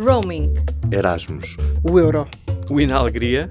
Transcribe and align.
Roaming. 0.00 0.54
Erasmus. 0.90 1.58
O 1.82 1.98
euro. 1.98 2.26
O 2.70 2.80
Inalegria. 2.80 3.50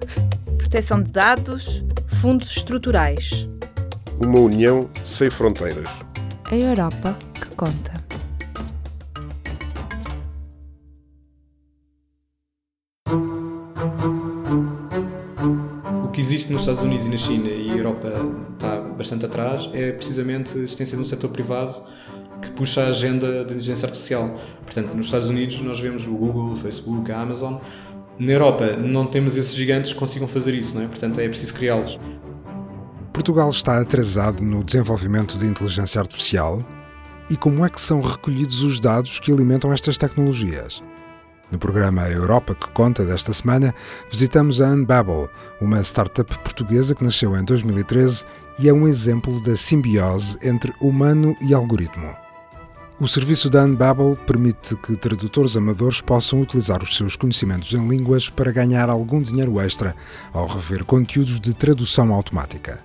Proteção 0.57 0.99
de 1.01 1.11
dados. 1.11 1.85
Fundos 2.07 2.49
estruturais. 2.57 3.47
Uma 4.19 4.39
união 4.39 4.89
sem 5.05 5.29
fronteiras. 5.29 5.87
A 6.45 6.55
Europa 6.55 7.15
que 7.35 7.49
conta. 7.55 8.03
O 16.03 16.07
que 16.11 16.19
existe 16.19 16.51
nos 16.51 16.63
Estados 16.63 16.81
Unidos 16.81 17.05
e 17.05 17.09
na 17.09 17.17
China 17.17 17.47
e 17.47 17.69
a 17.69 17.75
Europa 17.75 18.11
está 18.53 18.81
bastante 18.81 19.25
atrás 19.25 19.69
é 19.71 19.91
precisamente 19.91 20.57
a 20.57 20.61
existência 20.61 20.97
de 20.97 21.03
um 21.03 21.05
setor 21.05 21.29
privado 21.29 21.79
que 22.41 22.51
puxa 22.51 22.81
a 22.81 22.87
agenda 22.87 23.31
da 23.31 23.41
inteligência 23.41 23.85
artificial. 23.85 24.39
Portanto, 24.63 24.93
nos 24.93 25.07
Estados 25.07 25.29
Unidos 25.29 25.61
nós 25.61 25.79
vemos 25.79 26.05
o 26.07 26.11
Google, 26.11 26.51
o 26.51 26.55
Facebook, 26.55 27.11
a 27.11 27.21
Amazon. 27.21 27.57
Na 28.17 28.31
Europa 28.31 28.75
não 28.75 29.05
temos 29.05 29.37
esses 29.37 29.53
gigantes 29.53 29.93
que 29.93 29.99
consigam 29.99 30.27
fazer 30.27 30.53
isso, 30.53 30.75
não 30.75 30.83
é? 30.83 30.87
Portanto, 30.87 31.19
é 31.19 31.27
preciso 31.27 31.53
criá-los. 31.53 31.99
Portugal 33.13 33.49
está 33.49 33.79
atrasado 33.79 34.43
no 34.43 34.63
desenvolvimento 34.63 35.37
de 35.37 35.45
inteligência 35.45 35.99
artificial? 35.99 36.63
E 37.29 37.37
como 37.37 37.65
é 37.65 37.69
que 37.69 37.79
são 37.79 38.01
recolhidos 38.01 38.61
os 38.61 38.79
dados 38.79 39.19
que 39.19 39.31
alimentam 39.31 39.71
estas 39.71 39.97
tecnologias? 39.97 40.81
No 41.51 41.57
programa 41.57 42.07
Europa 42.07 42.53
que 42.53 42.69
conta 42.71 43.03
desta 43.03 43.33
semana, 43.33 43.73
visitamos 44.09 44.61
a 44.61 44.67
Unbabel, 44.67 45.29
uma 45.59 45.81
startup 45.81 46.37
portuguesa 46.39 46.93
que 46.93 47.03
nasceu 47.03 47.35
em 47.35 47.43
2013 47.43 48.25
e 48.59 48.69
é 48.69 48.73
um 48.73 48.87
exemplo 48.87 49.41
da 49.41 49.55
simbiose 49.55 50.37
entre 50.43 50.73
humano 50.79 51.35
e 51.41 51.53
algoritmo. 51.53 52.15
O 53.01 53.07
serviço 53.07 53.49
da 53.49 53.63
Unbabel 53.63 54.17
permite 54.27 54.75
que 54.75 54.97
tradutores 54.97 55.55
amadores 55.55 56.01
possam 56.01 56.41
utilizar 56.41 56.83
os 56.83 56.97
seus 56.97 57.15
conhecimentos 57.15 57.71
em 57.71 57.87
línguas 57.87 58.29
para 58.29 58.51
ganhar 58.51 58.89
algum 58.89 59.21
dinheiro 59.21 59.57
extra 59.61 59.95
ao 60.33 60.45
rever 60.45 60.83
conteúdos 60.83 61.39
de 61.39 61.53
tradução 61.53 62.13
automática. 62.13 62.83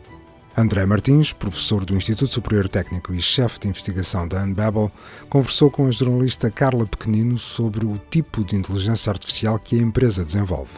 André 0.56 0.86
Martins, 0.86 1.32
professor 1.32 1.84
do 1.84 1.96
Instituto 1.96 2.32
Superior 2.32 2.68
Técnico 2.68 3.12
e 3.12 3.20
chefe 3.20 3.58
de 3.58 3.66
investigação 3.66 4.28
da 4.28 4.44
Unbabel, 4.44 4.88
conversou 5.28 5.68
com 5.68 5.88
a 5.88 5.90
jornalista 5.90 6.48
Carla 6.48 6.86
Pequenino 6.86 7.36
sobre 7.36 7.84
o 7.84 8.00
tipo 8.08 8.44
de 8.44 8.54
inteligência 8.54 9.10
artificial 9.10 9.58
que 9.58 9.76
a 9.76 9.82
empresa 9.82 10.24
desenvolve. 10.24 10.70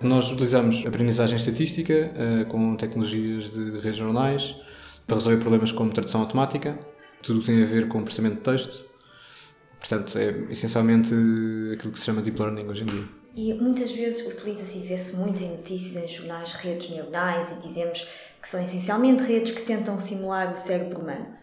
Nós 0.00 0.30
utilizamos 0.30 0.86
aprendizagem 0.86 1.34
estatística 1.34 1.92
uh, 1.92 2.46
com 2.46 2.76
tecnologias 2.76 3.50
de 3.50 3.80
redes 3.80 3.98
neuronais 3.98 4.54
para 5.04 5.16
resolver 5.16 5.38
problemas 5.38 5.72
como 5.72 5.90
tradução 5.90 6.20
automática, 6.20 6.78
tudo 7.22 7.38
o 7.38 7.40
que 7.40 7.46
tem 7.46 7.62
a 7.62 7.66
ver 7.66 7.88
com 7.88 8.02
processamento 8.02 8.36
de 8.36 8.42
texto. 8.42 8.84
Portanto, 9.78 10.18
é 10.18 10.52
essencialmente 10.52 11.12
aquilo 11.74 11.92
que 11.92 11.98
se 11.98 12.04
chama 12.04 12.22
deep 12.22 12.38
learning 12.40 12.68
hoje 12.68 12.82
em 12.82 12.86
dia. 12.86 13.04
E 13.34 13.54
muitas 13.54 13.90
vezes 13.92 14.26
utiliza-se 14.26 14.78
e 14.78 14.82
vê-se 14.82 15.16
muito 15.16 15.42
em 15.42 15.50
notícias, 15.50 16.04
em 16.04 16.08
jornais, 16.08 16.52
redes 16.52 16.90
neuronais 16.90 17.52
e 17.52 17.66
dizemos 17.66 18.06
que 18.40 18.48
são 18.48 18.62
essencialmente 18.62 19.22
redes 19.22 19.52
que 19.52 19.62
tentam 19.62 19.98
simular 20.00 20.52
o 20.52 20.56
cérebro 20.56 21.00
humano. 21.00 21.34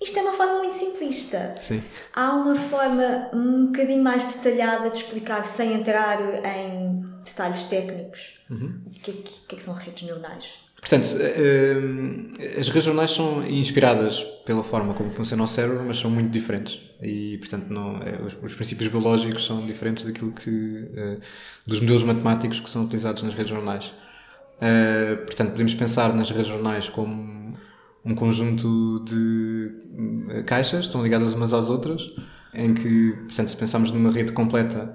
Isto 0.00 0.18
é 0.18 0.22
uma 0.22 0.32
forma 0.32 0.58
muito 0.58 0.74
simplista. 0.74 1.54
Sim. 1.62 1.82
Há 2.12 2.34
uma 2.34 2.56
forma 2.56 3.30
um 3.32 3.66
bocadinho 3.66 4.02
mais 4.02 4.24
detalhada 4.34 4.90
de 4.90 4.98
explicar, 4.98 5.46
sem 5.46 5.72
entrar 5.72 6.44
em 6.44 7.00
detalhes 7.24 7.64
técnicos, 7.64 8.40
uhum. 8.50 8.82
o 8.86 8.90
que 8.90 9.10
é 9.10 9.14
que, 9.14 9.22
que, 9.22 9.54
é 9.54 9.58
que 9.58 9.64
são 9.64 9.72
redes 9.72 10.02
neuronais. 10.02 10.63
Portanto, 10.84 11.16
as 12.60 12.68
redes 12.68 12.84
neuronais 12.84 13.10
são 13.10 13.46
inspiradas 13.46 14.22
pela 14.44 14.62
forma 14.62 14.92
como 14.92 15.10
funciona 15.10 15.42
o 15.42 15.46
cérebro, 15.46 15.82
mas 15.86 15.98
são 15.98 16.10
muito 16.10 16.30
diferentes. 16.30 16.78
E, 17.02 17.38
portanto, 17.38 17.70
não, 17.70 17.96
é, 18.02 18.20
os, 18.22 18.36
os, 18.42 18.54
princípios 18.54 18.90
biológicos 18.90 19.46
são 19.46 19.64
diferentes 19.66 20.04
daquilo 20.04 20.32
que. 20.32 20.86
dos 21.66 21.80
modelos 21.80 22.02
matemáticos 22.02 22.60
que 22.60 22.68
são 22.68 22.84
utilizados 22.84 23.22
nas 23.22 23.32
redes 23.32 23.50
neuronais. 23.50 23.86
Uh, 24.56 25.24
portanto, 25.24 25.52
podemos 25.52 25.72
pensar 25.72 26.14
nas 26.14 26.30
redes 26.30 26.48
jornais 26.48 26.88
como 26.90 27.56
um 28.04 28.14
conjunto 28.14 29.02
de 29.08 30.42
caixas, 30.44 30.84
estão 30.84 31.02
ligadas 31.02 31.32
umas 31.32 31.54
às 31.54 31.70
outras, 31.70 32.12
em 32.52 32.74
que, 32.74 33.12
portanto, 33.24 33.48
se 33.48 33.56
pensarmos 33.56 33.90
numa 33.90 34.10
rede 34.10 34.32
completa, 34.32 34.94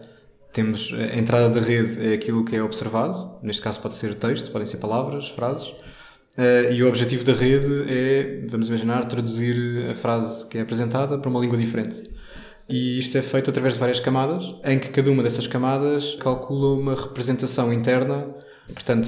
temos 0.52 0.94
a 0.94 1.18
entrada 1.18 1.50
da 1.50 1.60
rede 1.60 2.12
é 2.12 2.14
aquilo 2.14 2.44
que 2.44 2.56
é 2.56 2.64
observado, 2.64 3.38
neste 3.42 3.62
caso 3.62 3.80
pode 3.80 3.96
ser 3.96 4.14
texto, 4.16 4.52
podem 4.52 4.68
ser 4.68 4.78
palavras, 4.78 5.30
frases, 5.30 5.68
uh, 5.68 6.72
e 6.72 6.82
o 6.84 6.88
objetivo 6.88 7.24
da 7.24 7.34
rede 7.34 7.86
é, 7.88 8.46
vamos 8.50 8.68
imaginar, 8.68 9.06
traduzir 9.06 9.90
a 9.90 9.96
frase 9.96 10.48
que 10.48 10.58
é 10.58 10.62
apresentada 10.62 11.18
para 11.18 11.30
uma 11.30 11.40
língua 11.40 11.58
diferente. 11.58 12.04
E 12.68 13.00
isto 13.00 13.18
é 13.18 13.22
feito 13.22 13.50
através 13.50 13.74
de 13.74 13.80
várias 13.80 14.00
camadas, 14.00 14.44
em 14.64 14.78
que 14.78 14.90
cada 14.90 15.10
uma 15.10 15.24
dessas 15.24 15.48
camadas 15.48 16.16
calcula 16.16 16.80
uma 16.80 16.94
representação 16.94 17.74
interna 17.74 18.28
Portanto, 18.74 19.08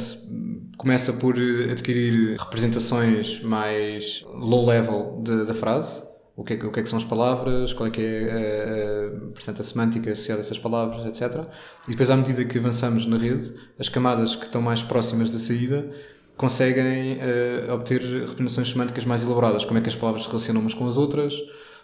começa 0.78 1.14
por 1.14 1.36
adquirir 1.72 2.38
representações 2.38 3.42
mais 3.42 4.24
low 4.34 4.66
level 4.66 5.24
da 5.46 5.54
frase. 5.54 6.04
O 6.42 6.44
que, 6.44 6.54
é, 6.54 6.56
o 6.56 6.72
que, 6.72 6.80
é, 6.80 6.84
que 6.84 6.90
são 6.90 6.98
as 6.98 7.06
palavras, 7.06 7.72
qual 7.72 7.86
é 7.86 7.92
que 7.92 8.02
é 8.02 8.32
a, 8.32 9.16
a, 9.16 9.32
portanto, 9.32 9.62
a 9.62 9.64
semântica 9.64 10.12
associada 10.12 10.42
a 10.42 10.44
essas 10.44 10.58
palavras, 10.58 11.06
etc. 11.06 11.46
E 11.88 11.92
depois, 11.92 12.10
à 12.10 12.18
medida 12.18 12.44
que 12.44 12.58
avançamos 12.58 13.06
na 13.06 13.16
rede, 13.16 13.54
as 13.78 13.88
camadas 13.88 14.36
que 14.36 14.46
estão 14.46 14.60
mais 14.60 14.82
próximas 14.82 15.30
da 15.30 15.38
saída 15.38 15.88
conseguem 16.36 17.20
uh, 17.20 17.74
obter 17.74 18.02
representações 18.02 18.72
semânticas 18.72 19.06
mais 19.06 19.22
elaboradas. 19.22 19.64
Como 19.66 19.78
é 19.78 19.82
que 19.84 19.90
as 19.90 19.96
palavras 19.96 20.24
se 20.24 20.30
relacionam 20.30 20.62
umas 20.62 20.74
com 20.74 20.88
as 20.88 20.98
outras, 20.98 21.36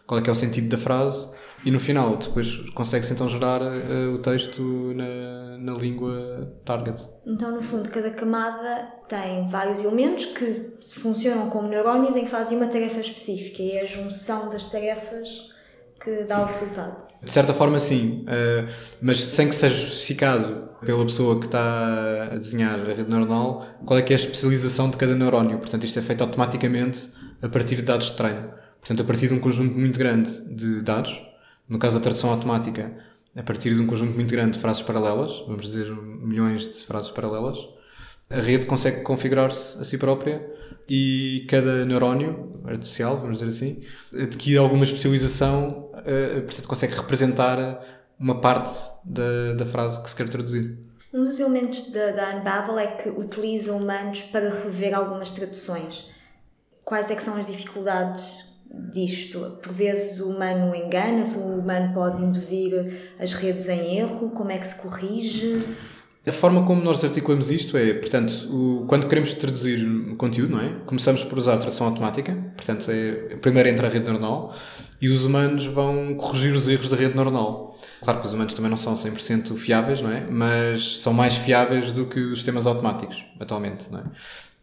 qual 0.08 0.20
é 0.20 0.24
que 0.24 0.30
é 0.30 0.34
o 0.34 0.36
sentido 0.36 0.70
da 0.70 0.78
frase 0.78 1.30
e 1.66 1.72
no 1.72 1.80
final, 1.80 2.18
depois 2.18 2.58
consegue-se 2.72 3.14
então 3.14 3.28
gerar 3.28 3.62
uh, 3.62 4.14
o 4.14 4.20
texto 4.20 4.62
na, 4.96 5.58
na 5.58 5.74
língua 5.74 6.54
target. 6.64 7.08
Então, 7.26 7.52
no 7.52 7.62
fundo, 7.62 7.90
cada 7.90 8.12
camada 8.12 8.94
tem 9.08 9.48
vários 9.50 9.84
elementos 9.84 10.26
que 10.26 10.78
funcionam 11.02 11.50
como 11.50 11.68
neurónios 11.68 12.16
em 12.16 12.26
que 12.26 12.32
fazem 12.32 12.58
uma 12.58 12.68
tarefa 12.68 13.00
específica 13.00 13.62
e 13.62 13.72
é 13.72 13.82
a 13.82 13.86
junção 13.86 14.50
das 14.50 14.66
tarefas 14.66 15.50
que 16.00 16.24
dá 16.24 16.42
o 16.42 16.46
resultado. 16.46 17.08
De 17.22 17.32
certa 17.32 17.54
forma, 17.54 17.80
sim, 17.80 18.24
uh, 18.24 18.72
mas 19.02 19.20
sem 19.24 19.50
que 19.50 19.56
seja 19.56 19.76
especificado 19.76 20.70
pela 20.86 21.04
pessoa 21.04 21.40
que 21.40 21.48
está 21.48 22.30
a 22.34 22.38
desenhar 22.38 22.80
a 22.80 22.94
rede 22.94 23.10
neuronal 23.10 23.66
qual 23.84 24.00
é 24.00 24.04
que 24.04 24.14
é 24.14 24.16
a 24.16 24.20
especialização 24.20 24.92
de 24.92 24.98
cada 24.98 25.16
neurónio. 25.16 25.58
Portanto, 25.58 25.84
isto 25.84 25.98
é 25.98 26.02
feito 26.04 26.22
automaticamente 26.22 27.10
a 27.42 27.50
partir 27.50 27.78
de 27.78 27.82
dados 27.82 28.08
de 28.08 28.14
treino. 28.14 28.52
Portanto, 28.80 29.02
a 29.02 29.04
partir 29.04 29.28
de 29.28 29.34
um 29.34 29.40
conjunto 29.40 29.78
muito 29.78 29.98
grande 29.98 30.40
de 30.56 30.82
dados, 30.82 31.27
no 31.70 31.78
caso 31.78 31.98
da 31.98 32.04
tradução 32.04 32.30
automática, 32.30 32.98
a 33.36 33.44
partir 33.44 33.76
de 33.76 33.82
um 33.82 33.88
conjunto 33.88 34.14
muito 34.16 34.32
grande 34.32 34.54
de 34.54 34.60
frases 34.60 34.82
paralelas, 34.82 35.44
vamos 35.46 35.66
dizer 35.66 35.92
milhões 35.92 36.62
de 36.62 36.86
frases 36.86 37.12
paralelas, 37.12 37.58
a 38.30 38.42
rede 38.42 38.66
consegue 38.66 39.02
configurar-se 39.02 39.80
a 39.80 39.86
si 39.86 39.98
própria 39.98 40.46
e 40.90 41.46
cada 41.50 41.86
neurónio 41.86 42.52
artificial, 42.66 43.18
vamos 43.18 43.40
dizer 43.40 43.50
assim, 43.50 43.84
adquire 44.14 44.58
alguma 44.58 44.84
especialização, 44.84 45.92
uh, 45.94 46.42
portanto 46.44 46.68
consegue 46.68 46.96
representar 46.96 47.82
uma 48.20 48.42
parte 48.42 48.74
da, 49.04 49.54
da 49.54 49.66
frase 49.66 50.02
que 50.02 50.10
se 50.10 50.16
quer 50.16 50.28
traduzir. 50.28 50.78
Um 51.14 51.24
dos 51.24 51.40
elementos 51.40 51.92
da, 51.92 52.12
da 52.12 52.36
Unbabel 52.36 52.80
é 52.80 52.88
que 52.88 53.10
utiliza 53.10 53.74
humanos 53.74 54.22
para 54.24 54.50
rever 54.50 54.94
algumas 54.94 55.32
traduções. 55.32 56.10
Quais 56.84 57.10
é 57.12 57.16
que 57.16 57.24
são 57.24 57.38
as 57.38 57.46
dificuldades 57.46 58.47
disto? 58.92 59.58
Por 59.62 59.74
vezes 59.74 60.20
o 60.20 60.30
humano 60.30 60.76
engana-se, 60.76 61.38
o 61.38 61.60
humano 61.60 61.94
pode 61.94 62.24
induzir 62.24 63.14
as 63.20 63.34
redes 63.34 63.68
em 63.68 63.98
erro, 63.98 64.30
como 64.32 64.52
é 64.52 64.58
que 64.58 64.68
se 64.68 64.82
corrige? 64.82 65.64
A 66.28 66.32
forma 66.32 66.66
como 66.66 66.82
nós 66.82 67.02
articulamos 67.06 67.50
isto 67.50 67.78
é, 67.78 67.94
portanto, 67.94 68.34
o, 68.52 68.86
quando 68.86 69.08
queremos 69.08 69.34
traduzir 69.34 69.88
conteúdo, 70.18 70.52
não 70.52 70.62
é? 70.62 70.74
Começamos 70.86 71.24
por 71.24 71.38
usar 71.38 71.54
a 71.54 71.58
tradução 71.58 71.88
automática, 71.88 72.36
portanto, 72.58 72.92
é, 72.92 73.38
primeiro 73.38 73.70
entra 73.70 73.88
a 73.88 73.90
rede 73.90 74.04
neuronal 74.04 74.54
e 75.02 75.08
os 75.08 75.24
humanos 75.24 75.66
vão 75.66 76.16
corrigir 76.16 76.54
os 76.54 76.68
erros 76.68 76.90
da 76.90 76.98
rede 76.98 77.16
neuronal. 77.16 77.80
Claro 78.02 78.20
que 78.20 78.28
os 78.28 78.34
humanos 78.34 78.54
também 78.54 78.70
não 78.70 78.76
são 78.76 78.96
100% 78.96 79.56
fiáveis, 79.56 80.02
não 80.02 80.12
é? 80.12 80.28
Mas 80.30 81.00
são 81.00 81.14
mais 81.14 81.38
fiáveis 81.38 81.94
do 81.94 82.08
que 82.08 82.20
os 82.20 82.40
sistemas 82.40 82.68
automáticos, 82.68 83.24
atualmente, 83.40 83.90
não 83.90 84.00
é? 84.00 84.04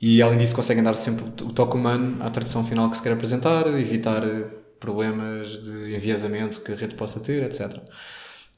E 0.06 0.20
além 0.20 0.36
disso 0.36 0.54
conseguem 0.54 0.84
dar 0.84 0.96
sempre 0.96 1.24
o 1.24 1.50
toque 1.50 1.78
humano 1.78 2.22
à 2.22 2.28
tradução 2.28 2.62
final 2.62 2.90
que 2.90 2.96
se 2.98 3.02
quer 3.02 3.14
apresentar, 3.14 3.66
evitar 3.68 4.22
eh, 4.22 4.44
problemas 4.78 5.62
de 5.62 5.96
enviesamento 5.96 6.60
que 6.60 6.72
a 6.72 6.74
rede 6.74 6.94
possa 6.94 7.20
ter, 7.20 7.42
etc. 7.42 7.78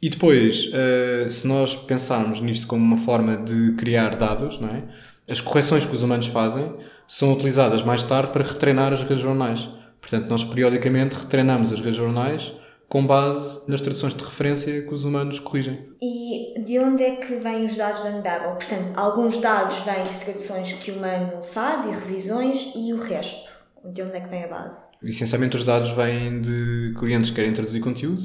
E 0.03 0.09
depois, 0.09 0.69
eh, 0.73 1.29
se 1.31 1.47
nós 1.47 1.77
pensarmos 1.77 2.41
nisto 2.41 2.67
como 2.67 2.85
uma 2.85 2.97
forma 2.97 3.37
de 3.37 3.77
criar 3.77 4.17
dados, 4.17 4.59
não 4.59 4.71
é? 4.71 4.83
as 5.31 5.41
correções 5.41 5.85
que 5.85 5.95
os 5.95 6.03
humanos 6.03 6.27
fazem 6.27 6.75
são 7.07 7.33
utilizadas 7.33 7.81
mais 7.85 8.03
tarde 8.03 8.33
para 8.33 8.43
retreinar 8.43 8.93
as 8.93 9.03
redes 9.03 9.21
jornais. 9.21 9.69
Portanto, 10.01 10.29
nós 10.29 10.43
periodicamente 10.43 11.15
retreinamos 11.15 11.73
as 11.73 11.79
redes 11.79 11.97
jornais 11.97 12.53
com 12.89 13.07
base 13.07 13.69
nas 13.69 13.81
traduções 13.81 14.15
de 14.15 14.23
referência 14.23 14.83
que 14.83 14.95
os 14.95 15.05
humanos 15.05 15.39
corrigem. 15.39 15.89
E 16.01 16.61
de 16.65 16.79
onde 16.79 17.03
é 17.03 17.17
que 17.17 17.35
vêm 17.37 17.65
os 17.65 17.77
dados 17.77 18.03
da 18.03 18.11
Unbabel? 18.11 18.53
Portanto, 18.53 18.93
alguns 18.97 19.39
dados 19.39 19.79
vêm 19.79 20.03
de 20.03 20.25
traduções 20.25 20.73
que 20.73 20.91
o 20.91 20.97
humano 20.97 21.43
faz 21.43 21.87
e 21.87 21.91
revisões 21.91 22.73
e 22.75 22.93
o 22.93 23.01
resto? 23.01 23.51
De 23.85 24.03
onde 24.03 24.17
é 24.17 24.21
que 24.21 24.29
vem 24.29 24.45
a 24.45 24.49
base? 24.49 24.87
Essencialmente 25.03 25.57
os 25.57 25.65
dados 25.65 25.91
vêm 25.91 26.41
de 26.41 26.95
clientes 26.99 27.31
que 27.31 27.37
querem 27.37 27.53
traduzir 27.53 27.81
conteúdo 27.81 28.23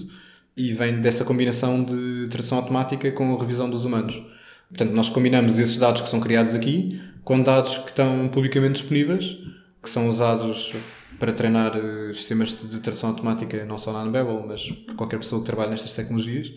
e 0.55 0.73
vem 0.73 1.01
dessa 1.01 1.23
combinação 1.23 1.83
de 1.83 2.27
tradução 2.29 2.57
automática 2.57 3.11
com 3.11 3.35
a 3.35 3.39
revisão 3.39 3.69
dos 3.69 3.85
humanos. 3.85 4.21
Portanto, 4.69 4.91
nós 4.91 5.09
combinamos 5.09 5.59
esses 5.59 5.77
dados 5.77 6.01
que 6.01 6.09
são 6.09 6.19
criados 6.19 6.55
aqui 6.55 7.01
com 7.23 7.41
dados 7.41 7.77
que 7.77 7.89
estão 7.89 8.27
publicamente 8.29 8.81
disponíveis, 8.81 9.37
que 9.81 9.89
são 9.89 10.07
usados 10.07 10.73
para 11.21 11.33
treinar 11.33 11.77
uh, 11.77 12.11
sistemas 12.15 12.49
de 12.49 12.79
tradução 12.79 13.11
automática 13.11 13.63
não 13.63 13.77
só 13.77 13.93
na 13.93 14.01
Unbabel, 14.01 14.43
mas 14.47 14.71
por 14.71 14.95
qualquer 14.95 15.19
pessoa 15.19 15.39
que 15.39 15.45
trabalhe 15.45 15.69
nestas 15.69 15.93
tecnologias. 15.93 16.51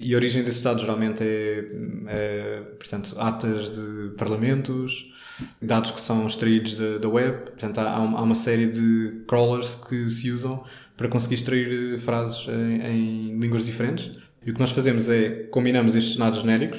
E 0.00 0.14
a 0.14 0.16
origem 0.16 0.42
desses 0.42 0.62
dados 0.62 0.80
geralmente 0.80 1.22
é, 1.22 1.66
é 2.06 2.60
portanto, 2.78 3.14
atas 3.18 3.68
de 3.68 4.14
parlamentos, 4.16 5.12
dados 5.60 5.90
que 5.90 6.00
são 6.00 6.26
extraídos 6.26 6.74
da, 6.74 6.96
da 6.96 7.06
web. 7.06 7.50
Portanto, 7.50 7.78
há, 7.80 7.96
há 7.96 8.22
uma 8.22 8.34
série 8.34 8.68
de 8.68 9.24
crawlers 9.28 9.74
que 9.74 10.08
se 10.08 10.30
usam 10.30 10.64
para 10.96 11.08
conseguir 11.08 11.34
extrair 11.34 11.94
eh, 11.94 11.98
frases 11.98 12.48
em, 12.48 12.80
em 12.80 13.38
línguas 13.38 13.66
diferentes. 13.66 14.18
E 14.42 14.50
o 14.50 14.54
que 14.54 14.60
nós 14.60 14.70
fazemos 14.70 15.10
é 15.10 15.28
combinamos 15.50 15.94
estes 15.94 16.16
dados 16.16 16.40
genéricos, 16.40 16.78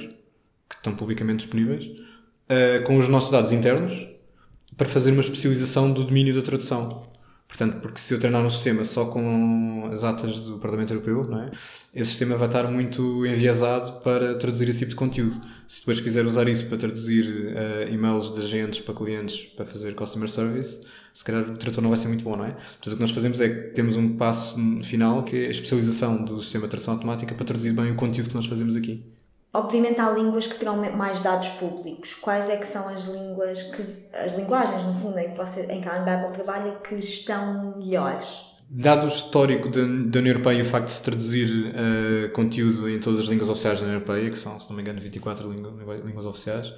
que 0.67 0.75
estão 0.77 0.95
publicamente 0.95 1.43
disponíveis, 1.43 1.85
uh, 1.85 2.83
com 2.87 2.97
os 2.97 3.07
nossos 3.07 3.29
dados 3.29 3.51
internos 3.51 4.07
para 4.75 4.89
fazer 4.89 5.11
uma 5.11 5.21
especialização 5.21 5.91
do 5.91 6.03
domínio 6.03 6.33
da 6.33 6.41
tradução. 6.41 7.05
Portanto, 7.49 7.81
porque 7.81 7.99
se 7.99 8.13
eu 8.13 8.19
treinar 8.19 8.45
um 8.45 8.49
sistema 8.49 8.85
só 8.85 9.05
com 9.05 9.89
as 9.91 10.03
atas 10.03 10.37
do 10.37 10.59
Parlamento 10.59 10.93
Europeu, 10.93 11.23
não 11.27 11.41
é? 11.41 11.49
esse 11.93 12.11
sistema 12.11 12.37
vai 12.37 12.47
estar 12.47 12.69
muito 12.71 13.25
enviesado 13.25 13.99
para 14.01 14.35
traduzir 14.35 14.69
esse 14.69 14.77
tipo 14.77 14.91
de 14.91 14.95
conteúdo. 14.95 15.35
Se 15.67 15.81
depois 15.81 15.99
quiser 15.99 16.25
usar 16.27 16.47
isso 16.47 16.67
para 16.67 16.77
traduzir 16.77 17.25
uh, 17.25 17.91
e-mails 17.91 18.33
de 18.33 18.41
agentes 18.41 18.79
para 18.81 18.93
clientes 18.93 19.47
para 19.57 19.65
fazer 19.65 19.95
customer 19.95 20.29
service, 20.29 20.79
se 21.11 21.25
calhar 21.25 21.41
o 21.41 21.57
tradutor 21.57 21.81
não 21.81 21.89
vai 21.89 21.97
ser 21.97 22.07
muito 22.07 22.23
bom, 22.23 22.37
não 22.37 22.45
é? 22.45 22.51
Portanto, 22.51 22.93
o 22.93 22.95
que 22.95 23.01
nós 23.01 23.11
fazemos 23.11 23.41
é 23.41 23.49
que 23.49 23.73
temos 23.73 23.97
um 23.97 24.15
passo 24.15 24.55
final 24.83 25.23
que 25.23 25.35
é 25.35 25.47
a 25.47 25.51
especialização 25.51 26.23
do 26.23 26.41
sistema 26.41 26.65
de 26.65 26.69
tradução 26.69 26.93
automática 26.93 27.33
para 27.33 27.45
traduzir 27.45 27.73
bem 27.73 27.91
o 27.91 27.95
conteúdo 27.95 28.29
que 28.29 28.35
nós 28.35 28.45
fazemos 28.45 28.75
aqui. 28.75 29.03
Obviamente 29.51 29.99
há 29.99 30.11
línguas 30.11 30.45
que 30.45 30.59
terão 30.59 30.77
mais 30.95 31.21
dados 31.21 31.49
públicos. 31.49 32.13
Quais 32.13 32.49
é 32.49 32.57
que 32.57 32.67
são 32.67 32.87
as 32.87 33.05
línguas 33.05 33.63
que 33.63 33.83
as 34.13 34.35
linguagens 34.35 34.83
no 34.83 34.93
fundo 34.93 35.17
em 35.17 35.31
que 35.31 35.37
você 35.37 35.65
em 35.71 35.81
que 35.81 35.89
a 35.89 36.01
Unbabel 36.01 36.31
trabalha 36.31 36.75
que 36.75 36.95
estão 36.95 37.75
melhores? 37.77 38.47
Dado 38.69 39.05
o 39.05 39.07
histórico 39.07 39.67
da, 39.67 39.79
da 39.81 40.19
União 40.19 40.27
Europeia 40.27 40.59
e 40.59 40.61
o 40.61 40.65
facto 40.65 40.85
de 40.85 40.91
se 40.91 41.01
traduzir 41.01 41.49
uh, 41.49 42.29
conteúdo 42.33 42.87
em 42.87 42.99
todas 42.99 43.21
as 43.21 43.25
línguas 43.25 43.49
oficiais 43.49 43.79
da 43.79 43.85
União 43.85 43.95
Europeia, 43.95 44.29
que 44.29 44.37
são, 44.37 44.59
se 44.59 44.69
não 44.69 44.75
me 44.75 44.83
engano, 44.83 45.01
24 45.01 45.51
línguas, 45.51 46.05
línguas 46.05 46.25
oficiais, 46.27 46.71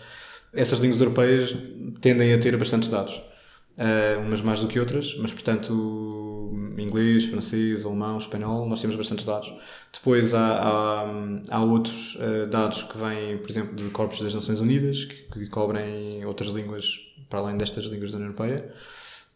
essas 0.53 0.79
línguas 0.79 1.01
europeias 1.01 1.53
tendem 2.00 2.33
a 2.33 2.39
ter 2.39 2.56
bastantes 2.56 2.88
dados. 2.88 3.21
Uh, 3.77 4.21
umas 4.25 4.41
mais 4.41 4.62
do 4.62 4.67
que 4.67 4.79
outras, 4.79 5.17
mas 5.17 5.33
portanto 5.33 6.20
inglês, 6.77 7.25
francês, 7.25 7.85
alemão, 7.85 8.18
espanhol, 8.18 8.68
nós 8.68 8.81
temos 8.81 8.95
bastantes 8.95 9.25
dados. 9.25 9.53
Depois 9.91 10.33
há, 10.33 10.59
há, 10.59 11.06
há 11.50 11.63
outros 11.63 12.15
uh, 12.15 12.47
dados 12.47 12.83
que 12.83 12.97
vêm, 12.97 13.38
por 13.38 13.50
exemplo, 13.50 13.75
de 13.75 13.89
corpos 13.89 14.21
das 14.21 14.33
Nações 14.33 14.59
Unidas, 14.59 15.06
que, 15.06 15.15
que, 15.15 15.47
cobrem 15.47 16.25
outras 16.25 16.50
línguas 16.50 17.00
para 17.29 17.39
além 17.39 17.57
destas 17.57 17.85
línguas 17.85 18.12
da 18.12 18.18
União 18.18 18.31
Europeia. 18.31 18.73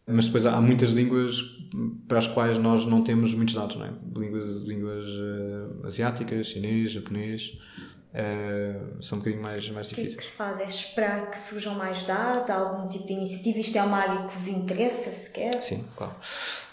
Mas 0.06 0.26
depois 0.26 0.46
há, 0.46 0.60
muitas 0.60 0.92
línguas 0.92 1.36
para 2.06 2.18
as 2.18 2.28
quais 2.28 2.58
nós 2.58 2.86
não 2.86 3.02
temos 3.02 3.34
muitos 3.34 3.54
dados, 3.54 3.76
não 3.76 3.86
é? 3.86 3.90
Línguas, 4.16 4.56
línguas 4.62 5.06
uh, 5.06 5.86
asiáticas, 5.86 6.46
chinês, 6.46 6.92
japonês. 6.92 7.58
Uh, 8.16 9.02
são 9.02 9.18
um 9.18 9.20
bocadinho 9.20 9.42
mais, 9.42 9.68
mais 9.70 9.88
difíceis. 9.88 10.14
O 10.14 10.16
que, 10.16 10.22
é 10.22 10.24
que 10.24 10.30
se 10.30 10.36
faz? 10.36 10.60
É 10.60 10.66
esperar 10.66 11.30
que 11.30 11.36
surjam 11.36 11.74
mais 11.74 12.02
dados? 12.04 12.48
Há 12.48 12.54
algum 12.54 12.88
tipo 12.88 13.06
de 13.06 13.12
iniciativa? 13.12 13.58
Isto 13.58 13.76
é 13.76 13.82
uma 13.82 13.98
área 13.98 14.26
que 14.26 14.34
vos 14.34 14.48
interessa 14.48 15.10
sequer? 15.10 15.62
Sim, 15.62 15.84
claro. 15.94 16.14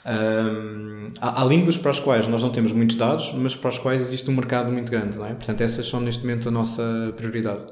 Um, 0.05 1.09
há, 1.21 1.41
há, 1.41 1.45
línguas 1.45 1.77
para 1.77 1.91
as 1.91 1.99
quais 1.99 2.27
nós 2.27 2.41
não 2.41 2.49
temos 2.49 2.71
muitos 2.71 2.97
dados, 2.97 3.33
mas 3.35 3.55
para 3.55 3.69
as 3.69 3.77
quais 3.77 4.01
existe 4.01 4.29
um 4.29 4.35
mercado 4.35 4.71
muito 4.71 4.91
grande, 4.91 5.17
não 5.17 5.25
é? 5.25 5.33
Portanto, 5.33 5.61
essas 5.61 5.87
são 5.87 5.99
neste 6.01 6.21
momento 6.23 6.49
a 6.49 6.51
nossa 6.51 7.13
prioridade. 7.15 7.63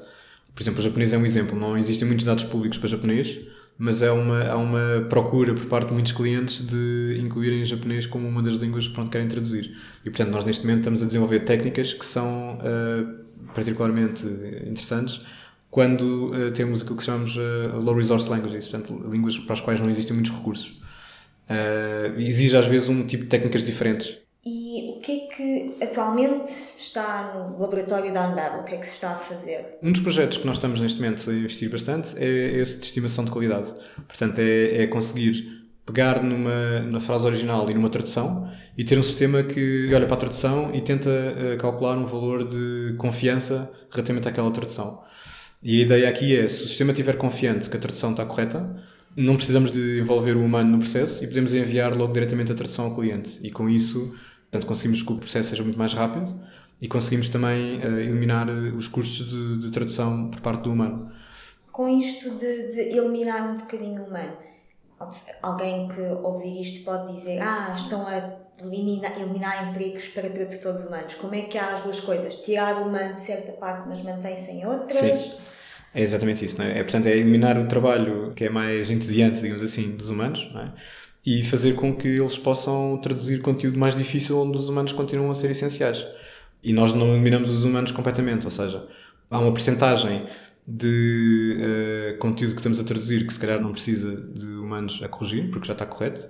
Por 0.55 0.61
exemplo, 0.61 0.79
o 0.79 0.83
japonês 0.83 1.13
é 1.13 1.17
um 1.17 1.25
exemplo. 1.25 1.57
Não 1.59 1.77
existem 1.77 2.07
muitos 2.07 2.25
dados 2.25 2.43
públicos 2.43 2.77
para 2.77 2.89
japonês, 2.89 3.39
mas 3.77 4.01
é 4.01 4.11
uma, 4.11 4.43
há 4.43 4.57
uma 4.57 5.05
procura 5.09 5.53
por 5.53 5.65
parte 5.65 5.87
de 5.87 5.93
muitos 5.93 6.11
clientes 6.11 6.65
de 6.65 7.17
incluírem 7.19 7.65
japonês 7.65 8.05
como 8.05 8.27
uma 8.27 8.41
das 8.41 8.53
línguas 8.53 8.87
que 8.87 8.93
pronto, 8.93 9.09
querem 9.09 9.27
traduzir. 9.27 9.75
E, 10.05 10.09
portanto, 10.09 10.29
nós 10.29 10.43
neste 10.45 10.63
momento 10.63 10.79
estamos 10.79 11.01
a 11.01 11.05
desenvolver 11.05 11.41
técnicas 11.41 11.93
que 11.93 12.05
são 12.05 12.59
uh, 12.59 13.51
particularmente 13.53 14.25
interessantes 14.67 15.21
quando 15.69 16.31
uh, 16.31 16.51
temos 16.51 16.81
aquilo 16.81 16.97
que 16.97 17.03
chamamos 17.03 17.35
uh, 17.37 17.79
low 17.79 17.95
resource 17.95 18.29
languages, 18.29 18.67
portanto, 18.67 19.09
línguas 19.09 19.39
para 19.39 19.53
as 19.53 19.61
quais 19.61 19.79
não 19.79 19.89
existem 19.89 20.13
muitos 20.13 20.31
recursos. 20.31 20.81
Uh, 21.49 22.19
exige 22.19 22.55
às 22.55 22.65
vezes 22.65 22.87
um 22.89 23.05
tipo 23.05 23.23
de 23.23 23.29
técnicas 23.29 23.63
diferentes. 23.63 24.17
E 24.43 24.89
o 24.89 25.01
que 25.01 25.11
é 25.11 25.35
que 25.35 25.83
atualmente 25.83 26.49
está 26.49 27.33
no 27.35 27.61
laboratório 27.61 28.11
da 28.11 28.27
Unbabel? 28.27 28.61
O 28.61 28.63
que 28.63 28.73
é 28.73 28.77
que 28.77 28.87
se 28.87 28.93
está 28.93 29.11
a 29.11 29.15
fazer? 29.15 29.77
Um 29.83 29.91
dos 29.91 30.01
projetos 30.01 30.37
que 30.37 30.47
nós 30.47 30.55
estamos 30.55 30.81
neste 30.81 30.99
momento 30.99 31.29
a 31.29 31.33
investir 31.33 31.69
bastante 31.69 32.17
é 32.17 32.57
esse 32.57 32.79
de 32.79 32.85
estimação 32.85 33.23
de 33.23 33.29
qualidade. 33.29 33.71
Portanto, 34.07 34.39
é, 34.39 34.83
é 34.83 34.87
conseguir 34.87 35.61
pegar 35.85 36.23
numa, 36.23 36.79
numa 36.79 37.01
frase 37.01 37.25
original 37.25 37.69
e 37.69 37.73
numa 37.73 37.89
tradução 37.89 38.49
e 38.77 38.83
ter 38.83 38.97
um 38.97 39.03
sistema 39.03 39.43
que 39.43 39.93
olha 39.93 40.05
para 40.05 40.15
a 40.15 40.19
tradução 40.19 40.73
e 40.73 40.81
tenta 40.81 41.09
uh, 41.09 41.57
calcular 41.57 41.95
um 41.97 42.05
valor 42.05 42.47
de 42.47 42.95
confiança 42.97 43.71
relativamente 43.91 44.27
àquela 44.27 44.49
tradução. 44.49 45.03
E 45.63 45.81
a 45.81 45.83
ideia 45.83 46.09
aqui 46.09 46.35
é, 46.35 46.49
se 46.49 46.63
o 46.63 46.67
sistema 46.67 46.91
estiver 46.91 47.17
confiante 47.17 47.69
que 47.69 47.77
a 47.77 47.79
tradução 47.79 48.11
está 48.11 48.25
correta, 48.25 48.75
não 49.15 49.35
precisamos 49.35 49.71
de 49.71 49.99
envolver 49.99 50.35
o 50.35 50.43
humano 50.43 50.71
no 50.71 50.79
processo 50.79 51.23
e 51.23 51.27
podemos 51.27 51.53
enviar 51.53 51.95
logo 51.95 52.13
diretamente 52.13 52.51
a 52.51 52.55
tradução 52.55 52.85
ao 52.85 52.95
cliente. 52.95 53.39
E 53.41 53.51
com 53.51 53.69
isso, 53.69 54.15
portanto, 54.49 54.65
conseguimos 54.67 55.01
que 55.01 55.11
o 55.11 55.17
processo 55.17 55.49
seja 55.49 55.63
muito 55.63 55.77
mais 55.77 55.93
rápido 55.93 56.33
e 56.81 56.87
conseguimos 56.87 57.29
também 57.29 57.77
uh, 57.79 57.99
eliminar 57.99 58.49
eh, 58.49 58.71
os 58.75 58.87
custos 58.87 59.29
de, 59.29 59.59
de, 59.59 59.71
tradução 59.71 60.29
por 60.31 60.41
parte 60.41 60.63
do 60.63 60.71
humano. 60.71 61.11
Com 61.71 61.87
isto 61.87 62.31
de, 62.31 62.71
de 62.71 62.79
eliminar 62.97 63.51
um 63.51 63.57
bocadinho 63.57 64.01
o 64.01 64.05
humano, 64.05 64.33
alguém 65.41 65.87
que 65.87 66.01
ouvir 66.01 66.59
isto 66.59 66.83
pode 66.83 67.13
dizer: 67.13 67.39
Ah, 67.39 67.75
estão 67.77 68.07
a 68.07 68.39
eliminar, 68.59 69.19
eliminar 69.19 69.69
empregos 69.69 70.07
para 70.07 70.29
tradutores 70.29 70.85
humanos. 70.85 71.15
Como 71.15 71.35
é 71.35 71.43
que 71.43 71.57
há 71.57 71.75
as 71.75 71.83
duas 71.83 71.99
coisas? 71.99 72.37
Tirar 72.37 72.81
o 72.81 72.87
humano 72.87 73.13
de 73.13 73.21
certa 73.21 73.51
parte, 73.53 73.87
mas 73.87 74.01
mantém-se 74.01 74.51
em 74.51 74.65
outras? 74.65 74.97
Sim. 74.97 75.31
É 75.93 76.01
exatamente 76.01 76.45
isso, 76.45 76.57
não 76.57 76.65
é? 76.65 76.79
é? 76.79 76.83
Portanto, 76.83 77.07
é 77.07 77.17
eliminar 77.17 77.59
o 77.59 77.67
trabalho 77.67 78.31
que 78.35 78.45
é 78.45 78.49
mais 78.49 78.89
entediante, 78.89 79.41
digamos 79.41 79.61
assim, 79.61 79.95
dos 79.95 80.09
humanos, 80.09 80.49
não 80.53 80.61
é? 80.61 80.73
E 81.25 81.43
fazer 81.43 81.73
com 81.75 81.95
que 81.95 82.07
eles 82.07 82.37
possam 82.37 82.97
traduzir 83.01 83.41
conteúdo 83.41 83.77
mais 83.77 83.95
difícil 83.95 84.39
onde 84.39 84.57
os 84.57 84.69
humanos 84.69 84.91
continuam 84.91 85.29
a 85.29 85.35
ser 85.35 85.51
essenciais. 85.51 86.05
E 86.63 86.73
nós 86.73 86.93
não 86.93 87.13
eliminamos 87.13 87.51
os 87.51 87.63
humanos 87.63 87.91
completamente, 87.91 88.45
ou 88.45 88.51
seja, 88.51 88.87
há 89.29 89.39
uma 89.39 89.51
percentagem 89.51 90.25
de 90.67 91.57
uh, 91.57 92.17
conteúdo 92.19 92.53
que 92.53 92.59
estamos 92.59 92.79
a 92.79 92.83
traduzir 92.83 93.25
que 93.25 93.33
se 93.33 93.39
calhar 93.39 93.59
não 93.59 93.71
precisa 93.71 94.15
de 94.15 94.45
humanos 94.45 95.01
a 95.03 95.07
corrigir, 95.07 95.49
porque 95.51 95.67
já 95.67 95.73
está 95.73 95.85
correto, 95.85 96.27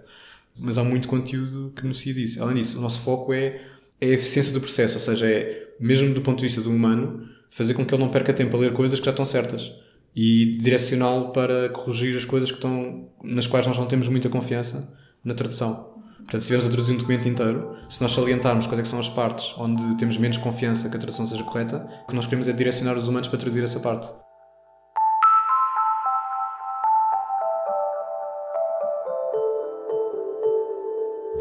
mas 0.58 0.78
há 0.78 0.84
muito 0.84 1.08
conteúdo 1.08 1.72
que 1.76 1.84
beneficia 1.84 2.14
disso. 2.14 2.42
Além 2.42 2.56
disso, 2.56 2.78
o 2.78 2.82
nosso 2.82 3.02
foco 3.02 3.34
é, 3.34 3.62
é 4.00 4.08
a 4.08 4.14
eficiência 4.14 4.54
do 4.54 4.60
processo, 4.60 4.96
ou 4.96 5.00
seja, 5.00 5.26
é, 5.26 5.74
mesmo 5.80 6.14
do 6.14 6.22
ponto 6.22 6.40
de 6.40 6.46
vista 6.46 6.62
do 6.62 6.70
humano, 6.70 7.30
fazer 7.52 7.74
com 7.76 7.86
que 7.86 7.94
ele 7.94 8.02
não 8.02 8.10
perca 8.10 8.34
tempo 8.34 8.56
a 8.58 8.60
ler 8.60 8.74
coisas 8.74 9.00
que 9.00 9.06
já 9.06 9.12
estão 9.12 9.26
certas 9.26 9.72
e 10.16 10.58
direcioná-lo 10.60 11.32
para 11.32 11.70
corrigir 11.70 12.18
as 12.18 12.26
coisas 12.26 12.50
que 12.50 12.58
estão, 12.58 13.10
nas 13.24 13.46
quais 13.46 13.68
nós 13.68 13.78
não 13.78 13.86
temos 13.86 14.08
muita 14.08 14.30
confiança 14.30 14.92
na 15.24 15.34
tradução. 15.34 15.92
Portanto, 16.18 16.42
se 16.44 16.54
estivermos 16.54 16.66
a 16.66 16.70
traduzir 16.70 16.94
um 16.94 16.98
documento 16.98 17.28
inteiro, 17.28 17.76
se 17.90 18.02
nós 18.02 18.12
salientarmos 18.12 18.66
quais 18.66 18.80
é 18.80 18.86
são 18.86 19.00
as 19.00 19.10
partes 19.10 19.54
onde 19.58 19.98
temos 19.98 20.18
menos 20.18 20.38
confiança 20.38 20.90
que 20.90 20.96
a 20.96 21.00
tradução 21.00 21.28
seja 21.28 21.44
correta, 21.44 21.88
o 22.04 22.08
que 22.08 22.16
nós 22.16 22.26
queremos 22.26 22.48
é 22.48 22.54
direcionar 22.54 22.98
os 22.98 23.08
humanos 23.08 23.28
para 23.28 23.40
traduzir 23.40 23.64
essa 23.64 23.80
parte. 23.80 24.08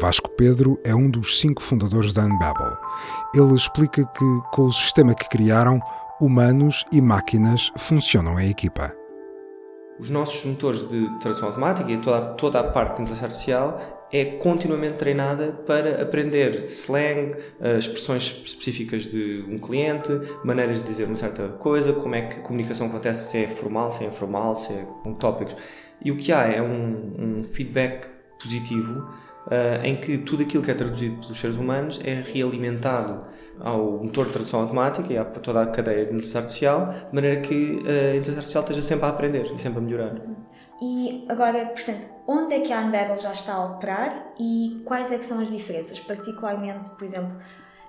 Vasco 0.01 0.31
Pedro 0.31 0.79
é 0.83 0.95
um 0.95 1.07
dos 1.07 1.37
cinco 1.39 1.61
fundadores 1.61 2.11
da 2.11 2.25
Unbabel. 2.25 2.75
Ele 3.35 3.53
explica 3.53 4.03
que, 4.03 4.41
com 4.51 4.63
o 4.63 4.71
sistema 4.71 5.13
que 5.13 5.29
criaram, 5.29 5.79
humanos 6.19 6.83
e 6.91 6.99
máquinas 6.99 7.71
funcionam 7.77 8.39
em 8.39 8.49
equipa. 8.49 8.91
Os 9.99 10.09
nossos 10.09 10.43
motores 10.43 10.89
de 10.89 11.07
tradução 11.19 11.49
automática 11.49 11.91
e 11.91 11.99
toda, 11.99 12.33
toda 12.33 12.59
a 12.59 12.63
parte 12.63 12.95
de 12.95 13.03
inteligência 13.03 13.27
artificial 13.27 14.07
é 14.11 14.25
continuamente 14.25 14.95
treinada 14.95 15.51
para 15.67 16.01
aprender 16.01 16.63
slang, 16.63 17.35
eh, 17.59 17.77
expressões 17.77 18.41
específicas 18.43 19.03
de 19.03 19.45
um 19.47 19.59
cliente, 19.59 20.09
maneiras 20.43 20.79
de 20.79 20.83
dizer 20.83 21.05
uma 21.05 21.15
certa 21.15 21.47
coisa, 21.47 21.93
como 21.93 22.15
é 22.15 22.23
que 22.23 22.39
a 22.39 22.41
comunicação 22.41 22.87
acontece, 22.87 23.29
se 23.29 23.37
é 23.37 23.47
formal, 23.47 23.91
se 23.91 24.03
é 24.03 24.07
informal, 24.07 24.55
se 24.55 24.73
é 24.73 24.83
com 25.03 25.13
tópicos. 25.13 25.55
E 26.03 26.11
o 26.11 26.17
que 26.17 26.31
há 26.33 26.47
é 26.47 26.59
um, 26.59 27.37
um 27.37 27.43
feedback 27.43 28.07
positivo 28.41 29.07
uh, 29.47 29.83
em 29.83 29.95
que 29.95 30.17
tudo 30.17 30.43
aquilo 30.43 30.63
que 30.63 30.71
é 30.71 30.73
traduzido 30.73 31.21
pelos 31.21 31.39
seres 31.39 31.57
humanos 31.57 31.99
é 32.03 32.21
realimentado 32.21 33.25
ao 33.59 34.03
motor 34.03 34.25
de 34.25 34.33
tradução 34.33 34.61
automática 34.61 35.11
e 35.11 35.17
a 35.17 35.25
toda 35.25 35.61
a 35.61 35.67
cadeia 35.67 36.03
de 36.03 36.09
inteligência 36.09 36.39
artificial, 36.39 36.87
de 37.09 37.15
maneira 37.15 37.41
que 37.41 37.53
a 37.55 38.15
inteligência 38.15 38.33
artificial 38.33 38.63
esteja 38.63 38.81
sempre 38.81 39.05
a 39.05 39.09
aprender 39.09 39.45
e 39.53 39.59
sempre 39.59 39.79
a 39.79 39.81
melhorar. 39.81 40.15
E 40.81 41.25
agora, 41.29 41.65
portanto, 41.67 42.07
onde 42.27 42.55
é 42.55 42.59
que 42.61 42.73
a 42.73 42.79
Unbabel 42.81 43.15
já 43.15 43.31
está 43.31 43.53
a 43.53 43.65
operar 43.65 44.33
e 44.39 44.81
quais 44.83 45.11
é 45.11 45.19
que 45.19 45.25
são 45.25 45.39
as 45.39 45.47
diferenças? 45.47 45.99
Particularmente, 45.99 46.89
por 46.91 47.03
exemplo, 47.03 47.37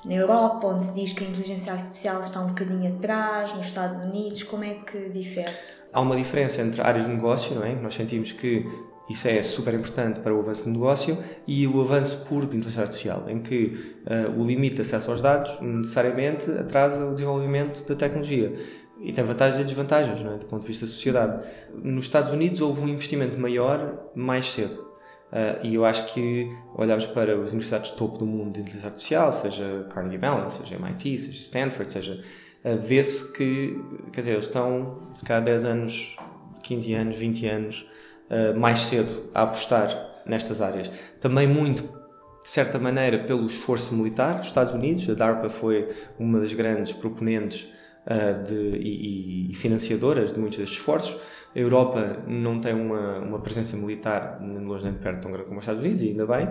na 0.05 0.15
Europa, 0.15 0.67
onde 0.67 0.85
se 0.85 0.95
diz 0.95 1.13
que 1.15 1.25
a 1.25 1.29
inteligência 1.29 1.73
artificial 1.73 2.21
está 2.21 2.41
um 2.41 2.49
bocadinho 2.49 2.95
atrás, 2.95 3.55
nos 3.55 3.67
Estados 3.67 3.99
Unidos, 4.01 4.43
como 4.43 4.65
é 4.65 4.75
que 4.75 5.09
difere? 5.09 5.51
Há 5.91 6.01
uma 6.03 6.17
diferença 6.17 6.61
entre 6.61 6.83
áreas 6.83 7.07
de 7.07 7.13
negócio, 7.13 7.55
não 7.55 7.65
é? 7.65 7.75
Nós 7.75 7.95
sentimos 7.95 8.33
que 8.33 8.67
isso 9.09 9.29
é 9.29 9.43
super 9.43 9.75
importante 9.75 10.21
para 10.21 10.35
o 10.35 10.41
avanço 10.41 10.65
do 10.65 10.71
negócio 10.71 11.19
e 11.47 11.67
o 11.67 11.81
avanço 11.81 12.25
puro 12.25 12.47
de 12.47 12.57
inteligência 12.57 12.83
artificial, 12.83 13.25
em 13.29 13.41
que 13.41 13.97
uh, 14.07 14.41
o 14.41 14.45
limite 14.45 14.77
de 14.77 14.83
acesso 14.83 15.11
aos 15.11 15.21
dados 15.21 15.61
necessariamente 15.61 16.51
atrasa 16.51 17.05
o 17.05 17.13
desenvolvimento 17.13 17.87
da 17.87 17.95
tecnologia. 17.95 18.55
E 19.01 19.13
tem 19.13 19.25
vantagens 19.25 19.61
e 19.61 19.65
desvantagens, 19.65 20.21
é? 20.21 20.39
do 20.39 20.47
ponto 20.47 20.63
de 20.63 20.69
vista 20.69 20.87
da 20.87 20.93
sociedade. 20.93 21.45
Nos 21.83 22.05
Estados 22.05 22.31
Unidos 22.31 22.61
houve 22.61 22.83
um 22.83 22.89
investimento 22.89 23.39
maior 23.39 24.11
mais 24.15 24.47
cedo. 24.47 24.93
Uh, 25.33 25.67
e 25.67 25.75
eu 25.75 25.85
acho 25.85 26.13
que 26.13 26.55
olhamos 26.75 27.07
para 27.07 27.33
as 27.33 27.51
universidades 27.51 27.91
de 27.91 27.97
topo 27.97 28.19
do 28.19 28.27
mundo 28.27 28.53
de 28.53 28.61
inteligência 28.61 28.89
artificial, 28.89 29.33
seja 29.33 29.87
Carnegie 29.91 30.19
Mellon, 30.19 30.49
seja 30.49 30.77
MIT, 30.77 31.19
seja 31.19 31.41
Stanford, 31.41 31.91
seja, 31.91 32.23
uh, 32.65 32.77
vê-se 32.77 33.33
que, 33.33 33.83
quer 34.13 34.21
dizer, 34.21 34.33
eles 34.33 34.45
estão, 34.45 35.09
se 35.15 35.25
calhar 35.25 35.43
10 35.43 35.65
anos, 35.65 36.17
15 36.63 36.95
anos, 36.95 37.17
20 37.17 37.47
anos, 37.47 37.87
uh, 38.33 38.59
mais 38.59 38.81
cedo 38.81 39.31
a 39.35 39.43
apostar 39.43 40.23
nestas 40.27 40.61
áreas. 40.61 40.91
Também 41.21 41.47
muito, 41.47 41.83
de 41.83 42.49
certa 42.49 42.79
maneira, 42.79 43.19
pelo 43.21 43.47
esforço 43.47 43.95
militar 43.95 44.39
dos 44.39 44.47
Estados 44.47 44.73
Unidos. 44.73 45.09
A 45.09 45.15
DARPA 45.15 45.49
foi 45.49 45.89
uma 46.19 46.41
das 46.41 46.55
grandes 46.55 46.93
proponentes 46.93 47.69
uh, 48.07 48.43
de, 48.45 48.77
e, 48.79 49.51
e, 49.51 49.55
financiadoras 49.55 50.33
de 50.33 50.41
muitos 50.41 50.59
destes 50.59 50.79
esforços. 50.79 51.17
A 51.55 51.59
Europa 51.59 52.23
não 52.27 52.59
tem 52.59 52.73
uma, 52.73 53.19
uma 53.19 53.39
presença 53.39 53.77
militar 53.77 54.39
nem 54.41 54.65
longe 54.65 54.85
nem 54.85 54.95
de 54.95 55.01
perto 55.01 55.21
tão 55.21 55.31
grande 55.31 55.47
como 55.47 55.59
os 55.59 55.65
Estados 55.65 55.83
Unidos, 55.83 56.01
e 56.01 56.09
ainda 56.09 56.27
bem. 56.27 56.49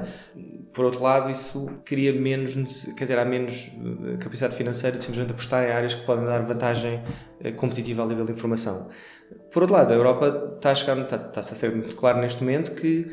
Por 0.72 0.86
outro 0.86 1.02
lado, 1.02 1.30
isso 1.32 1.68
cria 1.84 2.14
menos, 2.14 2.54
quer 2.96 3.06
dizer, 3.06 3.18
há 3.18 3.26
menos 3.26 3.72
eh, 3.74 4.18
capacidade 4.18 4.56
financeira 4.56 4.96
de 4.98 5.04
simplesmente 5.04 5.32
apostar 5.32 5.68
em 5.68 5.72
áreas 5.72 5.96
que 5.96 6.06
podem 6.06 6.26
dar 6.26 6.44
vantagem 6.44 7.02
eh, 7.40 7.52
competitiva 7.52 8.04
ao 8.04 8.08
nível 8.08 8.26
de 8.26 8.32
informação. 8.32 8.90
Por 9.52 9.64
outro 9.64 9.76
lado, 9.76 9.92
a 9.92 9.96
Europa 9.96 10.54
está 10.56 10.72
a 10.72 10.76
chegar, 10.76 10.98
está, 10.98 11.16
está 11.16 11.40
a 11.40 11.44
ser 11.44 11.72
muito 11.72 11.96
claro 11.96 12.20
neste 12.20 12.42
momento 12.42 12.74
que 12.74 13.10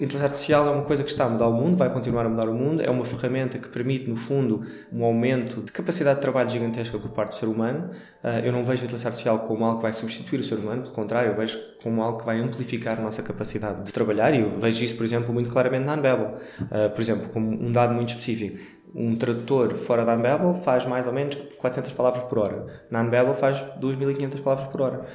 a 0.00 0.02
inteligência 0.02 0.24
artificial 0.26 0.66
é 0.66 0.70
uma 0.72 0.82
coisa 0.82 1.04
que 1.04 1.10
está 1.10 1.24
a 1.24 1.28
mudar 1.28 1.46
o 1.46 1.52
mundo, 1.52 1.76
vai 1.76 1.88
continuar 1.88 2.26
a 2.26 2.28
mudar 2.28 2.48
o 2.48 2.52
mundo, 2.52 2.82
é 2.82 2.90
uma 2.90 3.04
ferramenta 3.04 3.58
que 3.58 3.68
permite, 3.68 4.10
no 4.10 4.16
fundo, 4.16 4.64
um 4.92 5.04
aumento 5.04 5.62
de 5.62 5.70
capacidade 5.70 6.16
de 6.16 6.22
trabalho 6.22 6.48
gigantesca 6.48 6.98
por 6.98 7.10
parte 7.12 7.30
do 7.30 7.34
ser 7.36 7.46
humano. 7.46 7.90
Ah, 8.20 8.40
eu 8.40 8.50
não 8.50 8.64
vejo 8.64 8.82
a 8.82 8.86
inteligência 8.86 9.06
artificial 9.06 9.38
como 9.38 9.64
algo 9.64 9.76
que 9.76 9.82
vai 9.82 9.92
substituir 9.92 10.40
o 10.40 10.44
ser 10.44 10.56
humano, 10.56 10.82
pelo 10.82 10.94
contrário, 10.94 11.30
eu 11.30 11.36
vejo 11.36 11.58
como 11.80 12.02
algo 12.02 12.18
que 12.18 12.26
vai 12.26 12.40
amplificar 12.40 12.94
a 12.94 12.96
nonossa 12.96 13.22
capacidade 13.22 13.84
de 13.84 13.92
trabalhar 13.92 14.34
e 14.34 14.40
eu 14.40 14.58
vejo 14.58 14.82
isso, 14.82 14.96
por 14.96 15.04
exemplo, 15.04 15.32
muito 15.32 15.48
claramente 15.48 15.84
na 15.84 15.94
Unbabel. 15.94 16.34
Ah, 16.72 16.88
por 16.88 17.00
exemplo, 17.00 17.28
como 17.28 17.48
um 17.50 17.70
dado 17.70 17.94
muito 17.94 18.08
específico. 18.08 18.58
Um 18.96 19.16
tradutor 19.16 19.74
fora 19.74 20.04
da 20.04 20.16
Unbabel 20.16 20.54
faz 20.62 20.86
mais 20.86 21.06
ou 21.06 21.12
menos 21.12 21.36
400 21.56 21.92
palavras 21.92 22.24
por 22.24 22.38
hora. 22.38 22.66
Na 22.90 23.00
Unbabel 23.00 23.34
faz 23.34 23.64
2.500 23.80 24.40
palavras 24.40 24.68
por 24.68 24.82
hora. 24.82 25.06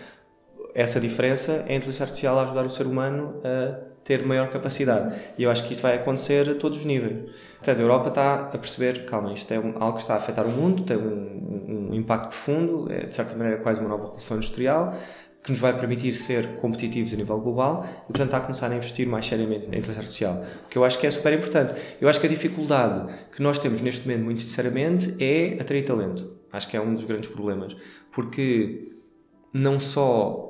Essa 0.74 1.00
diferença 1.00 1.64
é 1.68 1.74
a 1.74 1.76
inteligência 1.76 2.04
artificial 2.04 2.38
a 2.40 2.44
ajudar 2.44 2.66
o 2.66 2.70
ser 2.70 2.86
humano 2.86 3.42
a 3.44 3.90
ter 4.04 4.26
maior 4.26 4.50
capacidade. 4.50 5.16
E 5.38 5.44
eu 5.44 5.52
acho 5.52 5.66
que 5.66 5.74
isso 5.74 5.82
vai 5.82 5.96
acontecer 5.96 6.50
a 6.50 6.56
todos 6.56 6.80
os 6.80 6.86
níveis. 6.86 7.30
Portanto, 7.58 7.78
a 7.78 7.82
Europa 7.82 8.10
está 8.10 8.36
a 8.54 8.58
perceber, 8.58 9.06
calma, 9.06 9.34
isto 9.34 9.52
é 9.54 9.58
algo 9.58 9.94
que 9.94 10.02
está 10.02 10.16
a 10.16 10.18
afetar 10.18 10.48
o 10.48 10.50
mundo, 10.50 10.84
tem 10.84 10.98
um, 10.98 11.90
um 11.92 11.94
impacto 11.94 12.30
profundo, 12.30 12.92
é 12.92 13.06
de 13.06 13.14
certa 13.14 13.36
maneira 13.36 13.62
quase 13.62 13.80
uma 13.80 13.90
nova 13.90 14.04
revolução 14.04 14.38
industrial, 14.38 14.96
que 15.44 15.52
nos 15.52 15.60
vai 15.60 15.78
permitir 15.78 16.14
ser 16.16 16.56
competitivos 16.56 17.14
a 17.14 17.18
nível 17.18 17.40
global 17.40 17.86
e, 17.86 18.08
portanto, 18.08 18.28
está 18.28 18.38
a 18.38 18.42
começar 18.42 18.72
a 18.72 18.76
investir 18.76 19.08
mais 19.08 19.26
seriamente 19.26 19.68
na 19.68 19.78
inteligência 19.78 20.02
artificial. 20.02 20.44
O 20.66 20.70
que 20.70 20.78
eu 20.78 20.84
acho 20.84 20.98
que 21.00 21.08
é 21.08 21.12
super 21.12 21.32
importante. 21.32 21.74
Eu 22.02 22.10
acho 22.10 22.20
que 22.20 22.26
a 22.26 22.30
dificuldade 22.30 23.14
que 23.32 23.42
nós 23.42 23.60
temos 23.60 23.80
neste 23.80 24.08
momento, 24.08 24.26
muito 24.26 24.42
sinceramente, 24.42 25.16
é 25.20 25.62
atrair 25.62 25.86
talento. 25.86 26.36
Acho 26.52 26.68
que 26.68 26.76
é 26.76 26.82
um 26.82 26.94
dos 26.94 27.06
grandes 27.06 27.30
problemas. 27.30 27.76
Porque 28.12 28.92
não 29.54 29.80
só 29.80 30.49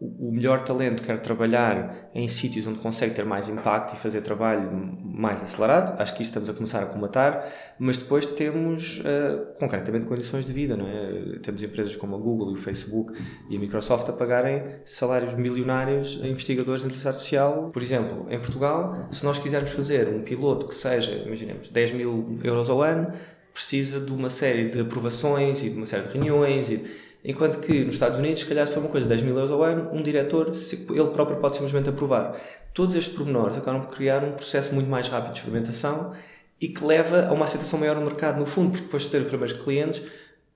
o 0.00 0.30
melhor 0.30 0.62
talento 0.62 1.02
quer 1.02 1.18
trabalhar 1.18 2.08
em 2.14 2.28
sítios 2.28 2.64
onde 2.68 2.78
consegue 2.78 3.14
ter 3.14 3.24
mais 3.24 3.48
impacto 3.48 3.94
e 3.94 3.98
fazer 3.98 4.20
trabalho 4.20 4.70
mais 5.02 5.42
acelerado. 5.42 6.00
Acho 6.00 6.14
que 6.14 6.22
isso 6.22 6.30
estamos 6.30 6.48
a 6.48 6.52
começar 6.52 6.82
a 6.84 6.86
comatar, 6.86 7.44
mas 7.80 7.98
depois 7.98 8.24
temos 8.24 9.00
uh, 9.00 9.58
concretamente 9.58 10.06
condições 10.06 10.46
de 10.46 10.52
vida, 10.52 10.76
não 10.76 10.86
é? 10.86 11.40
Temos 11.42 11.62
empresas 11.64 11.96
como 11.96 12.14
a 12.14 12.18
Google 12.18 12.52
e 12.52 12.54
o 12.54 12.56
Facebook 12.56 13.12
e 13.50 13.56
a 13.56 13.58
Microsoft 13.58 14.08
a 14.08 14.12
pagarem 14.12 14.62
salários 14.84 15.34
milionários 15.34 16.20
a 16.22 16.28
investigadores 16.28 16.82
de 16.82 16.86
inteligência 16.86 17.10
artificial. 17.10 17.70
Por 17.72 17.82
exemplo, 17.82 18.26
em 18.30 18.38
Portugal, 18.38 19.08
se 19.10 19.24
nós 19.24 19.38
quisermos 19.38 19.70
fazer 19.70 20.06
um 20.06 20.22
piloto 20.22 20.68
que 20.68 20.74
seja, 20.76 21.12
imaginemos, 21.26 21.70
10 21.70 21.92
mil 21.92 22.38
euros 22.44 22.70
ao 22.70 22.82
ano, 22.82 23.12
precisa 23.52 23.98
de 23.98 24.12
uma 24.12 24.30
série 24.30 24.68
de 24.68 24.80
aprovações 24.80 25.64
e 25.64 25.70
de 25.70 25.76
uma 25.76 25.86
série 25.86 26.06
de 26.06 26.12
reuniões 26.12 26.70
e 26.70 27.07
Enquanto 27.24 27.58
que 27.58 27.84
nos 27.84 27.94
Estados 27.94 28.18
Unidos, 28.18 28.40
se 28.40 28.46
calhar, 28.46 28.66
se 28.66 28.72
for 28.72 28.80
uma 28.80 28.88
coisa 28.88 29.06
de 29.06 29.10
10 29.10 29.22
mil 29.22 29.34
euros 29.34 29.50
ao 29.50 29.62
ano, 29.62 29.90
um 29.92 30.02
diretor, 30.02 30.52
ele 30.90 31.06
próprio 31.08 31.38
pode 31.38 31.56
simplesmente 31.56 31.88
aprovar. 31.88 32.36
Todos 32.72 32.94
estes 32.94 33.14
pormenores 33.14 33.56
acabam 33.56 33.82
por 33.82 33.96
criar 33.96 34.22
um 34.22 34.32
processo 34.32 34.72
muito 34.74 34.88
mais 34.88 35.08
rápido 35.08 35.32
de 35.32 35.38
experimentação 35.40 36.12
e 36.60 36.68
que 36.68 36.84
leva 36.84 37.26
a 37.26 37.32
uma 37.32 37.44
aceitação 37.44 37.78
maior 37.78 37.96
no 37.96 38.02
mercado, 38.02 38.38
no 38.38 38.46
fundo, 38.46 38.70
porque 38.70 38.84
depois 38.84 39.02
de 39.04 39.10
ter 39.10 39.18
os 39.18 39.26
primeiros 39.26 39.56
clientes, 39.60 40.00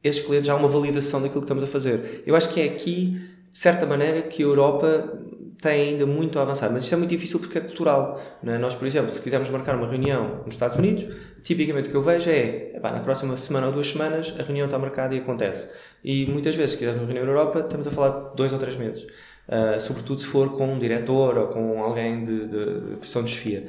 esses 0.03 0.21
clientes 0.25 0.47
já 0.47 0.55
há 0.55 0.57
uma 0.57 0.69
validação 0.69 1.21
daquilo 1.21 1.41
que 1.41 1.45
estamos 1.45 1.65
a 1.65 1.67
fazer. 1.67 2.23
Eu 2.27 2.35
acho 2.35 2.49
que 2.49 2.61
é 2.61 2.65
aqui, 2.65 3.21
de 3.51 3.59
certa 3.59 3.85
maneira, 3.85 4.23
que 4.23 4.43
a 4.43 4.47
Europa 4.47 5.19
tem 5.63 5.91
ainda 5.91 6.05
muito 6.05 6.41
a 6.41 6.43
avançar, 6.43 6.69
mas 6.73 6.83
isto 6.83 6.93
é 6.93 6.99
muito 6.99 7.11
difícil 7.11 7.39
porque 7.39 7.57
é 7.57 7.61
cultural. 7.61 8.21
É? 8.45 8.59
Nós, 8.59 8.75
por 8.75 8.85
exemplo, 8.85 9.15
se 9.15 9.23
quisermos 9.23 9.49
marcar 9.49 9.77
uma 9.77 9.87
reunião 9.87 10.43
nos 10.45 10.55
Estados 10.55 10.77
Unidos, 10.77 11.07
tipicamente 11.45 11.87
o 11.89 11.91
que 11.93 11.97
eu 11.97 12.03
vejo 12.03 12.29
é, 12.29 12.73
epá, 12.75 12.91
na 12.91 12.99
próxima 12.99 13.37
semana 13.37 13.69
ou 13.69 13.73
duas 13.73 13.87
semanas, 13.87 14.35
a 14.41 14.43
reunião 14.43 14.67
está 14.67 14.77
marcada 14.77 15.15
e 15.15 15.19
acontece. 15.19 15.69
E 16.03 16.27
muitas 16.27 16.57
vezes, 16.57 16.73
se 16.73 16.79
quisermos 16.79 17.01
uma 17.03 17.07
reunião 17.07 17.25
na 17.25 17.31
Europa, 17.31 17.61
estamos 17.61 17.87
a 17.87 17.93
falar 17.93 18.31
de 18.31 18.37
dois 18.37 18.53
ou 18.53 18.59
três 18.59 18.77
meses. 18.77 19.03
Uh, 19.03 19.79
sobretudo 19.79 20.21
se 20.21 20.27
for 20.27 20.51
com 20.57 20.67
um 20.67 20.79
diretor 20.81 21.39
ou 21.39 21.47
com 21.47 21.81
alguém 21.81 22.25
de, 22.25 22.47
de, 22.47 22.97
de 23.01 23.23
de 23.23 23.31
chefia. 23.31 23.67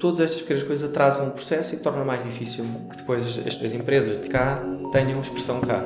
Todas 0.00 0.20
estas 0.20 0.42
pequenas 0.42 0.64
coisas 0.64 0.90
atrasam 0.90 1.28
o 1.28 1.30
processo 1.30 1.74
e 1.74 1.78
tornam 1.78 2.04
mais 2.04 2.24
difícil 2.24 2.64
que 2.90 2.96
depois 2.96 3.24
as, 3.24 3.46
as 3.46 3.72
empresas 3.74 4.20
de 4.20 4.28
cá 4.28 4.60
tenham 4.90 5.20
expressão 5.20 5.60
cá. 5.60 5.84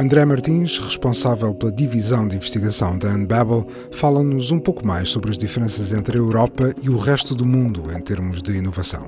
André 0.00 0.24
Martins, 0.24 0.78
responsável 0.78 1.54
pela 1.54 1.70
divisão 1.70 2.26
de 2.26 2.34
investigação 2.34 2.96
da 2.96 3.08
Unbabel, 3.10 3.68
fala-nos 3.92 4.50
um 4.50 4.58
pouco 4.58 4.86
mais 4.86 5.10
sobre 5.10 5.30
as 5.30 5.36
diferenças 5.36 5.92
entre 5.92 6.16
a 6.16 6.20
Europa 6.20 6.74
e 6.82 6.88
o 6.88 6.96
resto 6.96 7.34
do 7.34 7.44
mundo 7.44 7.92
em 7.92 8.00
termos 8.00 8.42
de 8.42 8.52
inovação. 8.52 9.06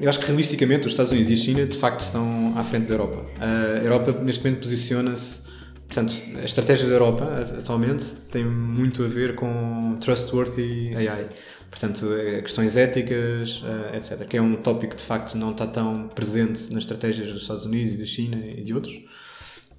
Eu 0.00 0.08
acho 0.08 0.18
que 0.18 0.24
realisticamente 0.24 0.86
os 0.86 0.94
Estados 0.94 1.12
Unidos 1.12 1.28
e 1.28 1.34
a 1.34 1.36
China 1.36 1.66
de 1.66 1.76
facto 1.76 2.00
estão 2.00 2.54
à 2.56 2.64
frente 2.64 2.86
da 2.86 2.94
Europa. 2.94 3.26
A 3.38 3.84
Europa 3.84 4.18
neste 4.22 4.42
momento 4.42 4.62
posiciona-se 4.62 5.44
Portanto, 5.86 6.16
a 6.40 6.44
estratégia 6.44 6.88
da 6.88 6.94
Europa 6.94 7.24
atualmente 7.58 8.14
tem 8.30 8.44
muito 8.44 9.04
a 9.04 9.06
ver 9.06 9.34
com 9.34 9.96
trustworthy 10.00 10.96
AI. 10.96 11.28
Portanto, 11.70 12.12
é 12.12 12.40
questões 12.40 12.76
éticas, 12.76 13.62
eh, 13.64 13.98
etc. 13.98 14.26
Que 14.26 14.38
é 14.38 14.42
um 14.42 14.56
tópico 14.56 14.96
que 14.96 15.00
de 15.00 15.06
facto 15.06 15.36
não 15.36 15.52
está 15.52 15.66
tão 15.66 16.08
presente 16.08 16.72
nas 16.72 16.82
estratégias 16.82 17.30
dos 17.30 17.42
Estados 17.42 17.66
Unidos 17.66 17.94
e 17.94 17.98
da 17.98 18.06
China 18.06 18.36
e 18.36 18.64
de 18.64 18.74
outros 18.74 18.98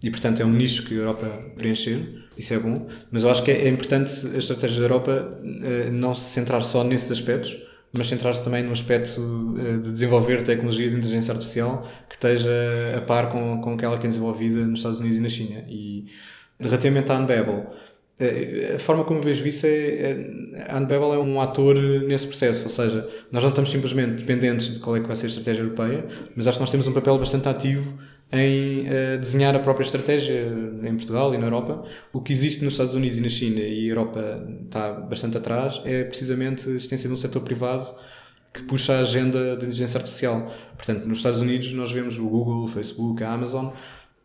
e 0.03 0.09
portanto 0.11 0.41
é 0.41 0.45
um 0.45 0.51
nicho 0.51 0.83
que 0.83 0.93
a 0.93 0.97
Europa 0.97 1.27
preencher, 1.57 2.25
isso 2.37 2.53
é 2.53 2.59
bom, 2.59 2.87
mas 3.11 3.23
eu 3.23 3.29
acho 3.29 3.43
que 3.43 3.51
é, 3.51 3.67
importante 3.67 4.27
a 4.33 4.37
estratégia 4.37 4.79
da 4.79 4.85
Europa 4.85 5.39
eh, 5.63 5.89
não 5.89 6.13
se 6.13 6.31
centrar 6.31 6.63
só 6.63 6.83
nesses 6.83 7.11
aspectos, 7.11 7.57
mas 7.91 8.07
centrar-se 8.07 8.43
também 8.43 8.63
no 8.63 8.71
aspecto 8.71 9.55
eh, 9.57 9.77
de 9.77 9.91
desenvolver 9.91 10.43
tecnologia 10.43 10.89
de 10.89 10.95
inteligência 10.95 11.31
artificial 11.31 11.87
que 12.07 12.15
esteja 12.15 12.51
a 12.95 13.01
par 13.01 13.31
com, 13.31 13.59
com 13.59 13.73
aquela 13.73 13.97
que 13.97 14.05
é 14.05 14.09
desenvolvida 14.09 14.59
nos 14.67 14.79
Estados 14.79 14.99
Unidos 14.99 15.17
e 15.17 15.21
na 15.21 15.29
China. 15.29 15.63
E 15.67 16.05
relativamente 16.59 17.11
à 17.11 17.17
Unbabel, 17.17 17.65
eh, 18.19 18.73
a 18.75 18.79
forma 18.79 19.03
como 19.03 19.19
vejo 19.19 19.47
isso 19.47 19.65
é, 19.65 19.69
é 19.69 20.67
a 20.69 20.77
Unbabel 20.77 21.13
é 21.13 21.19
um 21.19 21.41
ator 21.41 21.75
nesse 21.75 22.27
processo, 22.27 22.65
ou 22.65 22.69
seja, 22.69 23.07
nós 23.31 23.41
não 23.41 23.49
estamos 23.49 23.71
simplesmente 23.71 24.21
dependentes 24.21 24.75
de 24.75 24.79
qual 24.79 24.95
é 24.95 24.99
que 24.99 25.07
vai 25.07 25.15
ser 25.15 25.25
a 25.25 25.29
estratégia 25.29 25.63
europeia, 25.63 26.05
mas 26.35 26.45
acho 26.45 26.57
que 26.57 26.61
nós 26.61 26.69
temos 26.69 26.85
um 26.87 26.93
papel 26.93 27.17
bastante 27.17 27.47
ativo 27.47 27.97
em 28.31 28.81
uh, 28.81 29.17
desenhar 29.19 29.55
a 29.55 29.59
própria 29.59 29.85
estratégia 29.85 30.51
em 30.83 30.95
Portugal 30.95 31.33
e 31.33 31.37
na 31.37 31.45
Europa. 31.45 31.83
O 32.11 32.21
que 32.21 32.33
existe 32.33 32.63
nos 32.63 32.73
Estados 32.73 32.93
Unidos 32.93 33.17
e 33.17 33.21
na 33.21 33.29
China 33.29 33.59
e 33.59 33.85
a 33.85 33.89
Europa 33.89 34.47
está 34.65 34.91
bastante 34.91 35.37
atrás 35.37 35.81
é 35.85 36.03
precisamente 36.03 36.67
a 36.67 36.71
existência 36.71 37.07
de 37.07 37.13
um 37.13 37.17
setor 37.17 37.41
privado 37.41 37.87
que 38.53 38.63
puxa 38.63 38.93
a 38.93 38.99
agenda 38.99 39.55
da 39.55 39.65
inteligência 39.65 39.97
artificial. 39.97 40.51
Portanto, 40.75 41.05
nos 41.05 41.19
Estados 41.19 41.39
Unidos 41.39 41.71
nós 41.73 41.91
vemos 41.91 42.17
o 42.17 42.27
Google, 42.27 42.63
o 42.63 42.67
Facebook, 42.67 43.23
a 43.23 43.31
Amazon. 43.31 43.69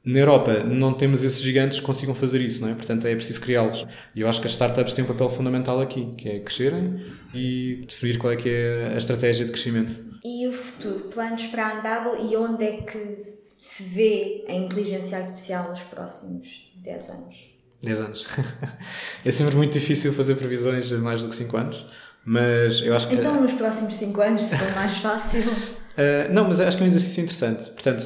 Na 0.05 0.19
Europa 0.19 0.65
não 0.65 0.93
temos 0.93 1.23
esses 1.23 1.41
gigantes 1.41 1.79
que 1.79 1.87
consigam 1.87 2.15
fazer 2.15 2.41
isso, 2.41 2.61
não 2.61 2.69
é? 2.69 2.75
Portanto, 2.75 3.07
é 3.07 3.15
preciso 3.15 3.41
criá-los. 3.41 3.87
E 4.17 4.23
eu 4.23 4.29
acho 4.29 4.41
que 4.41 4.47
as 4.47 4.53
startups 4.53 4.93
têm 4.95 5.05
um 5.05 5.09
papel 5.09 5.31
fundamental 5.31 5.81
aqui, 5.81 6.13
que 6.17 6.29
é 6.29 6.41
crescerem 6.41 7.01
e 7.33 7.83
definir 7.87 8.19
qual 8.19 8.33
é 8.33 8.37
que 8.37 8.49
é 8.49 8.91
a 8.95 8.97
estratégia 8.97 9.47
de 9.47 9.53
crescimento. 9.53 9.93
E 10.25 10.49
o 10.49 10.53
futuro? 10.53 11.09
Planos 11.11 11.47
para 11.47 11.67
a 11.67 11.79
Andable 11.79 12.33
e 12.33 12.37
onde 12.37 12.65
é 12.65 12.77
que 12.79 13.32
se 13.63 13.85
vê 13.85 14.45
a 14.49 14.53
inteligência 14.55 15.19
artificial 15.19 15.71
nos 15.71 15.83
próximos 15.83 16.69
10 16.83 17.11
anos? 17.11 17.37
10 17.81 18.01
anos. 18.01 18.27
é 19.25 19.31
sempre 19.31 19.55
muito 19.55 19.73
difícil 19.73 20.13
fazer 20.13 20.35
previsões 20.35 20.93
a 20.93 20.99
mais 20.99 21.23
do 21.23 21.29
que 21.29 21.37
5 21.37 21.57
anos, 21.57 21.87
Mas 22.25 22.81
eu 22.81 22.95
acho 22.95 23.07
que. 23.07 23.15
Então, 23.15 23.41
nos 23.41 23.53
próximos 23.53 23.95
5 23.95 24.21
anos, 24.21 24.43
será 24.43 24.69
mais 24.75 24.99
fácil. 24.99 25.43
Uh, 25.43 26.27
não, 26.35 26.49
mas 26.49 26.59
acho 26.59 26.77
que 26.77 26.83
é 26.83 26.87
um 26.87 26.89
exercício 26.89 27.23
interessante. 27.23 27.71
Portanto, 27.71 28.03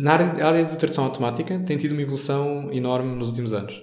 na 0.00 0.12
área, 0.12 0.46
área 0.46 0.64
de 0.64 0.76
tradução 0.76 1.04
automática 1.04 1.58
tem 1.66 1.76
tido 1.76 1.90
uma 1.90 2.02
evolução 2.02 2.72
enorme 2.72 3.16
nos 3.16 3.30
últimos 3.30 3.52
anos. 3.52 3.82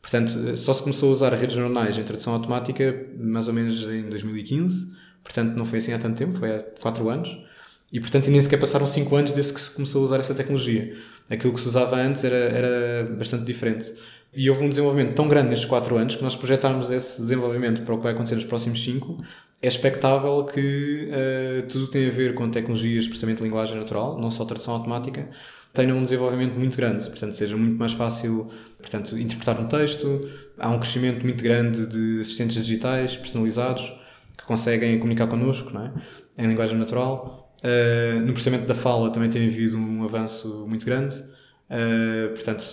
Portanto, 0.00 0.56
só 0.56 0.72
se 0.72 0.82
começou 0.82 1.08
a 1.08 1.12
usar 1.12 1.34
redes 1.34 1.56
neuronais 1.56 1.98
em 1.98 2.04
tradução 2.04 2.34
automática 2.34 3.04
mais 3.18 3.48
ou 3.48 3.54
menos 3.54 3.82
em 3.82 4.08
2015. 4.08 4.92
Portanto, 5.24 5.56
não 5.56 5.64
foi 5.64 5.78
assim 5.78 5.92
há 5.92 5.98
tanto 5.98 6.16
tempo, 6.16 6.34
foi 6.34 6.54
há 6.54 6.60
4 6.80 7.08
anos. 7.08 7.36
E, 7.92 8.00
portanto, 8.00 8.30
nem 8.30 8.40
sequer 8.40 8.58
passaram 8.58 8.86
5 8.86 9.14
anos 9.14 9.32
desde 9.32 9.52
que 9.52 9.60
se 9.60 9.70
começou 9.70 10.00
a 10.00 10.04
usar 10.04 10.20
essa 10.20 10.34
tecnologia. 10.34 10.96
Aquilo 11.30 11.52
que 11.52 11.60
se 11.60 11.68
usava 11.68 11.96
antes 11.96 12.24
era, 12.24 12.36
era 12.36 13.04
bastante 13.12 13.44
diferente. 13.44 13.92
E 14.34 14.48
houve 14.48 14.64
um 14.64 14.68
desenvolvimento 14.68 15.14
tão 15.14 15.28
grande 15.28 15.50
nestes 15.50 15.68
4 15.68 15.96
anos 15.96 16.16
que 16.16 16.22
nós 16.22 16.34
projetarmos 16.34 16.90
esse 16.90 17.20
desenvolvimento 17.20 17.82
para 17.82 17.94
o 17.94 17.98
que 17.98 18.04
vai 18.04 18.12
acontecer 18.12 18.34
nos 18.34 18.44
próximos 18.44 18.82
5 18.82 19.22
é 19.62 19.68
expectável 19.68 20.44
que 20.44 21.08
uh, 21.08 21.66
tudo 21.68 21.86
tem 21.86 22.08
a 22.08 22.10
ver 22.10 22.34
com 22.34 22.50
tecnologias 22.50 23.04
de 23.04 23.10
processamento 23.10 23.38
de 23.38 23.44
linguagem 23.44 23.76
natural, 23.76 24.18
não 24.18 24.28
só 24.28 24.44
tradução 24.44 24.74
automática, 24.74 25.28
tenha 25.72 25.94
um 25.94 26.02
desenvolvimento 26.02 26.54
muito 26.54 26.76
grande, 26.76 27.08
portanto 27.08 27.34
seja 27.34 27.56
muito 27.56 27.78
mais 27.78 27.92
fácil 27.92 28.50
portanto, 28.78 29.16
interpretar 29.16 29.60
um 29.60 29.68
texto, 29.68 30.28
há 30.58 30.68
um 30.68 30.80
crescimento 30.80 31.22
muito 31.22 31.42
grande 31.42 31.86
de 31.86 32.20
assistentes 32.20 32.56
digitais 32.56 33.16
personalizados 33.16 33.92
que 34.36 34.44
conseguem 34.44 34.98
comunicar 34.98 35.28
connosco 35.28 35.72
não 35.72 35.86
é? 35.86 35.92
em 36.36 36.48
linguagem 36.48 36.76
natural. 36.76 37.41
Uh, 37.62 38.20
no 38.20 38.32
processamento 38.32 38.66
da 38.66 38.74
fala 38.74 39.10
também 39.10 39.30
tem 39.30 39.46
havido 39.46 39.76
um 39.76 40.04
avanço 40.04 40.66
muito 40.68 40.84
grande. 40.84 41.16
Uh, 41.70 42.34
portanto, 42.34 42.64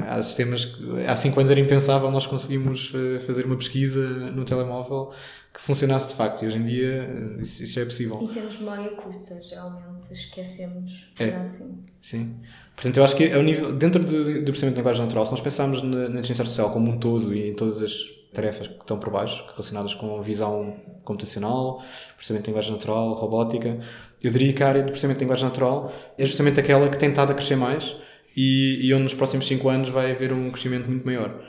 há 0.00 0.22
sistemas 0.22 0.64
que 0.64 1.06
há 1.06 1.16
5 1.16 1.40
anos 1.40 1.50
era 1.50 1.60
impensável 1.60 2.10
nós 2.10 2.26
conseguimos 2.26 2.92
fazer 3.24 3.46
uma 3.46 3.56
pesquisa 3.56 4.06
no 4.32 4.44
telemóvel 4.44 5.10
que 5.52 5.60
funcionasse 5.60 6.08
de 6.08 6.14
facto. 6.14 6.42
E 6.42 6.46
hoje 6.46 6.58
em 6.58 6.64
dia 6.64 7.08
eh, 7.08 7.42
isso, 7.42 7.62
isso 7.62 7.80
é 7.80 7.84
possível. 7.84 8.20
E 8.22 8.28
temos 8.34 8.58
memória 8.58 8.90
curta, 8.90 9.40
geralmente 9.40 10.12
esquecemos 10.12 11.06
é. 11.18 11.28
assim. 11.36 11.78
Sim. 12.00 12.36
Portanto, 12.74 12.96
eu 12.96 13.04
acho 13.04 13.16
que 13.16 13.32
ao 13.32 13.42
nível, 13.42 13.72
dentro 13.72 14.04
de, 14.04 14.38
do 14.40 14.44
processamento 14.44 14.74
de 14.74 14.80
linguagem 14.80 15.02
natural, 15.02 15.26
se 15.26 15.32
nós 15.32 15.40
pensarmos 15.40 15.82
na, 15.82 15.88
na 15.88 16.06
inteligência 16.08 16.42
artificial 16.42 16.70
como 16.70 16.90
um 16.90 16.98
todo 16.98 17.34
e 17.34 17.50
em 17.50 17.54
todas 17.54 17.82
as 17.82 18.19
tarefas 18.32 18.68
que 18.68 18.74
estão 18.74 18.98
por 18.98 19.10
baixo, 19.10 19.44
relacionadas 19.50 19.94
com 19.94 20.20
visão 20.22 20.76
computacional, 21.04 21.82
processamento 22.14 22.44
de 22.44 22.50
linguagem 22.50 22.72
natural, 22.72 23.12
robótica, 23.14 23.78
eu 24.22 24.30
diria 24.30 24.52
que 24.52 24.62
a 24.62 24.68
área 24.68 24.82
do 24.82 24.88
processamento 24.88 25.18
de 25.18 25.24
linguagem 25.24 25.44
natural 25.44 25.92
é 26.16 26.26
justamente 26.26 26.60
aquela 26.60 26.88
que 26.88 26.98
tem 26.98 27.08
estado 27.08 27.32
a 27.32 27.34
crescer 27.34 27.56
mais 27.56 27.96
e, 28.36 28.86
e 28.86 28.94
onde 28.94 29.04
nos 29.04 29.14
próximos 29.14 29.46
5 29.46 29.68
anos 29.68 29.88
vai 29.88 30.10
haver 30.12 30.32
um 30.32 30.50
crescimento 30.50 30.88
muito 30.88 31.04
maior. 31.04 31.40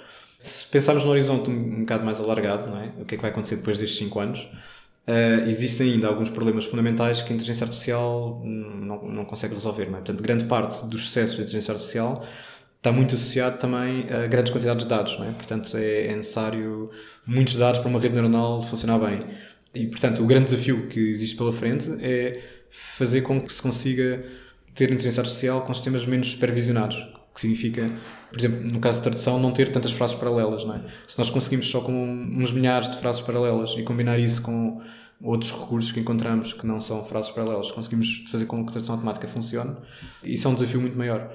Se 0.42 0.66
pensarmos 0.68 1.04
no 1.04 1.12
horizonte 1.12 1.50
um, 1.50 1.54
um 1.54 1.80
bocado 1.82 2.04
mais 2.04 2.20
alargado, 2.20 2.70
não 2.70 2.80
é? 2.80 2.92
o 3.00 3.06
que 3.06 3.16
é 3.16 3.18
que 3.18 3.22
vai 3.22 3.30
acontecer 3.30 3.58
depois 3.58 3.78
destes 3.78 4.00
5 4.00 4.20
anos, 4.20 4.40
uh, 4.40 5.48
existem 5.48 5.94
ainda 5.94 6.08
alguns 6.08 6.30
problemas 6.30 6.66
fundamentais 6.66 7.22
que 7.22 7.32
a 7.32 7.36
inteligência 7.36 7.66
artificial 7.66 8.42
não, 8.44 9.04
não 9.04 9.26
consegue 9.26 9.54
resolver. 9.54 9.86
Não 9.86 10.00
é? 10.00 10.02
Portanto, 10.02 10.24
grande 10.24 10.46
parte 10.46 10.84
dos 10.88 11.04
sucessos 11.04 11.38
da 11.38 11.44
inteligência 11.44 11.74
artificial 11.74 12.26
está 12.82 12.92
muito 12.92 13.14
associado 13.14 13.60
também 13.60 14.08
a 14.10 14.26
grandes 14.26 14.52
quantidades 14.52 14.84
de 14.84 14.90
dados. 14.90 15.14
É? 15.22 15.32
Portanto, 15.32 15.78
é, 15.78 16.08
é 16.08 16.16
necessário 16.16 16.90
muitos 17.26 17.54
dados 17.56 17.80
para 17.80 17.88
uma 17.88 18.00
rede 18.00 18.16
neuronal 18.16 18.64
funcionar 18.64 18.98
bem. 18.98 19.20
E, 19.74 19.86
portanto, 19.86 20.24
o 20.24 20.26
grande 20.26 20.46
desafio 20.46 20.88
que 20.88 21.00
existe 21.00 21.36
pela 21.36 21.54
frente 21.54 21.90
é 22.02 22.42
fazer 22.70 23.22
com 23.22 23.40
que 23.40 23.54
se 23.54 23.62
consiga 23.62 24.26
ter 24.74 24.86
inteligência 24.86 25.22
artificial 25.22 25.62
com 25.62 25.74
sistemas 25.74 26.06
menos 26.06 26.32
supervisionados, 26.32 26.98
o 26.98 27.34
que 27.36 27.42
significa 27.42 27.90
por 28.32 28.40
exemplo, 28.40 28.62
no 28.64 28.80
caso 28.80 29.00
de 29.00 29.04
tradução, 29.04 29.38
não 29.40 29.52
ter 29.52 29.74
tantas 29.74 29.92
frases 29.92 30.16
paralelas, 30.16 30.64
é? 30.64 30.82
Se 31.06 31.20
nós 31.20 31.30
conseguimos 31.30 31.70
só 31.70 31.82
com 31.82 31.92
uns 31.92 32.52
milhares 32.54 32.90
de 32.90 32.98
frases 32.98 33.22
paralelas 33.22 33.72
e 33.78 33.84
combinar 33.84 34.18
isso 34.20 34.42
com 34.42 34.82
outros 35.22 35.52
recursos 35.52 35.92
que 35.92 36.00
encontramos 36.00 36.54
que 36.54 36.66
não 36.66 36.80
são 36.80 37.04
frases 37.04 37.30
paralelas, 37.30 37.70
conseguimos 37.72 38.24
fazer 38.32 38.46
com 38.46 38.64
que 38.64 38.70
a 38.70 38.72
tradução 38.72 38.96
automática 38.96 39.28
funcione, 39.28 39.76
isso 40.24 40.48
é 40.48 40.50
um 40.50 40.54
desafio 40.54 40.80
muito 40.80 40.98
maior. 40.98 41.30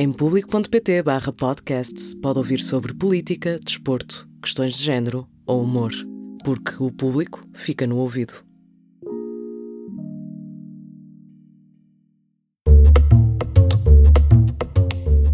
Em 0.00 0.10
público.pt 0.10 1.02
barra 1.02 1.30
podcasts 1.30 2.14
pode 2.14 2.38
ouvir 2.38 2.58
sobre 2.58 2.94
política, 2.94 3.60
desporto, 3.62 4.26
questões 4.42 4.78
de 4.78 4.82
género 4.82 5.28
ou 5.46 5.62
humor, 5.62 5.92
porque 6.42 6.82
o 6.82 6.90
público 6.90 7.42
fica 7.52 7.86
no 7.86 7.98
ouvido. 7.98 8.32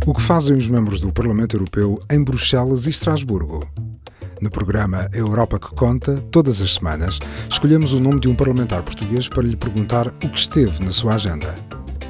O 0.05 0.13
que 0.13 0.21
fazem 0.21 0.57
os 0.57 0.69
membros 0.69 0.99
do 0.99 1.13
Parlamento 1.13 1.55
Europeu 1.55 2.01
em 2.11 2.25
Bruxelas 2.25 2.89
e 2.89 2.91
Estrasburgo? 2.91 3.71
No 4.41 4.51
programa 4.51 5.09
Europa 5.13 5.61
que 5.61 5.73
Conta, 5.77 6.17
todas 6.33 6.61
as 6.61 6.75
semanas, 6.75 7.21
escolhemos 7.49 7.93
o 7.93 8.01
nome 8.01 8.19
de 8.19 8.27
um 8.27 8.35
parlamentar 8.35 8.83
português 8.83 9.29
para 9.29 9.45
lhe 9.45 9.55
perguntar 9.55 10.09
o 10.09 10.29
que 10.29 10.39
esteve 10.41 10.85
na 10.85 10.91
sua 10.91 11.15
agenda. 11.15 11.55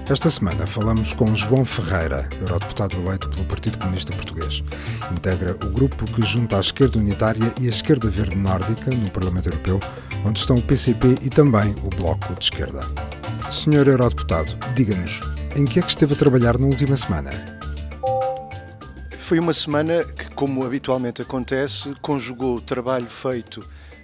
Esta 0.08 0.30
semana 0.30 0.68
falamos 0.68 1.12
com 1.12 1.34
João 1.34 1.64
Ferreira, 1.64 2.28
eurodeputado 2.40 2.96
eleito 2.96 3.28
pelo 3.28 3.44
Partido 3.44 3.76
Comunista 3.78 4.14
Português. 4.14 4.62
Integra 5.10 5.56
o 5.66 5.68
grupo 5.68 6.04
que 6.04 6.22
junta 6.22 6.58
a 6.58 6.60
esquerda 6.60 7.00
unitária 7.00 7.52
e 7.60 7.66
a 7.66 7.70
esquerda 7.70 8.08
verde 8.08 8.36
nórdica 8.36 8.88
no 8.92 9.10
Parlamento 9.10 9.48
Europeu, 9.48 9.80
onde 10.24 10.38
estão 10.38 10.58
o 10.58 10.62
PCP 10.62 11.16
e 11.22 11.28
também 11.28 11.74
o 11.82 11.90
Bloco 11.90 12.32
de 12.34 12.44
Esquerda. 12.44 12.82
Senhor 13.50 13.88
eurodeputado, 13.88 14.56
diga-nos, 14.76 15.20
em 15.56 15.64
que 15.64 15.80
é 15.80 15.82
que 15.82 15.90
esteve 15.90 16.14
a 16.14 16.16
trabalhar 16.16 16.56
na 16.56 16.66
última 16.66 16.96
semana? 16.96 17.30
Foi 19.10 19.40
uma 19.40 19.52
semana 19.52 20.04
que, 20.04 20.30
como 20.36 20.64
habitualmente 20.64 21.20
acontece, 21.20 21.92
conjugou 22.00 22.58
o 22.58 22.60
trabalho 22.60 23.08
feito 23.08 23.60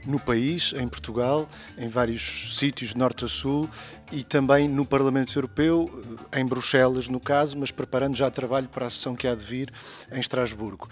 no 0.07 0.19
país, 0.19 0.73
em 0.77 0.89
Portugal, 0.89 1.49
em 1.79 1.89
vários 1.89 2.57
sítios 2.57 2.95
norte 2.95 3.25
a 3.25 3.29
sul 3.29 3.69
e 4.11 4.23
também 4.23 4.69
no 4.69 4.85
Parlamento 4.85 5.37
Europeu, 5.37 5.91
em 6.37 6.45
Bruxelas 6.45 7.09
no 7.09 7.21
caso, 7.21 7.57
mas 7.57 7.71
preparando 7.71 8.17
já 8.17 8.31
trabalho 8.31 8.69
para 8.69 8.87
a 8.87 8.91
sessão 8.91 9.15
que 9.15 9.27
há 9.27 9.35
de 9.35 9.45
vir 9.45 9.73
em 10.11 10.21
Estrasburgo. 10.21 10.89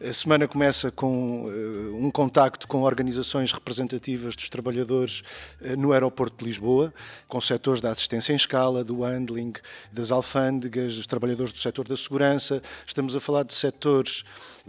A 0.00 0.12
semana 0.12 0.46
começa 0.46 0.92
com 0.92 1.46
uh, 1.46 1.96
um 1.96 2.08
contacto 2.08 2.68
com 2.68 2.82
organizações 2.82 3.50
representativas 3.50 4.36
dos 4.36 4.48
trabalhadores 4.48 5.24
uh, 5.60 5.76
no 5.76 5.92
aeroporto 5.92 6.36
de 6.38 6.44
Lisboa, 6.44 6.94
com 7.26 7.40
setores 7.40 7.80
da 7.80 7.90
assistência 7.90 8.32
em 8.32 8.36
escala, 8.36 8.84
do 8.84 9.02
handling, 9.02 9.54
das 9.92 10.12
alfândegas, 10.12 10.94
dos 10.94 11.04
trabalhadores 11.04 11.52
do 11.52 11.58
setor 11.58 11.88
da 11.88 11.96
segurança. 11.96 12.62
Estamos 12.86 13.16
a 13.16 13.20
falar 13.20 13.42
de 13.42 13.52
setores 13.52 14.22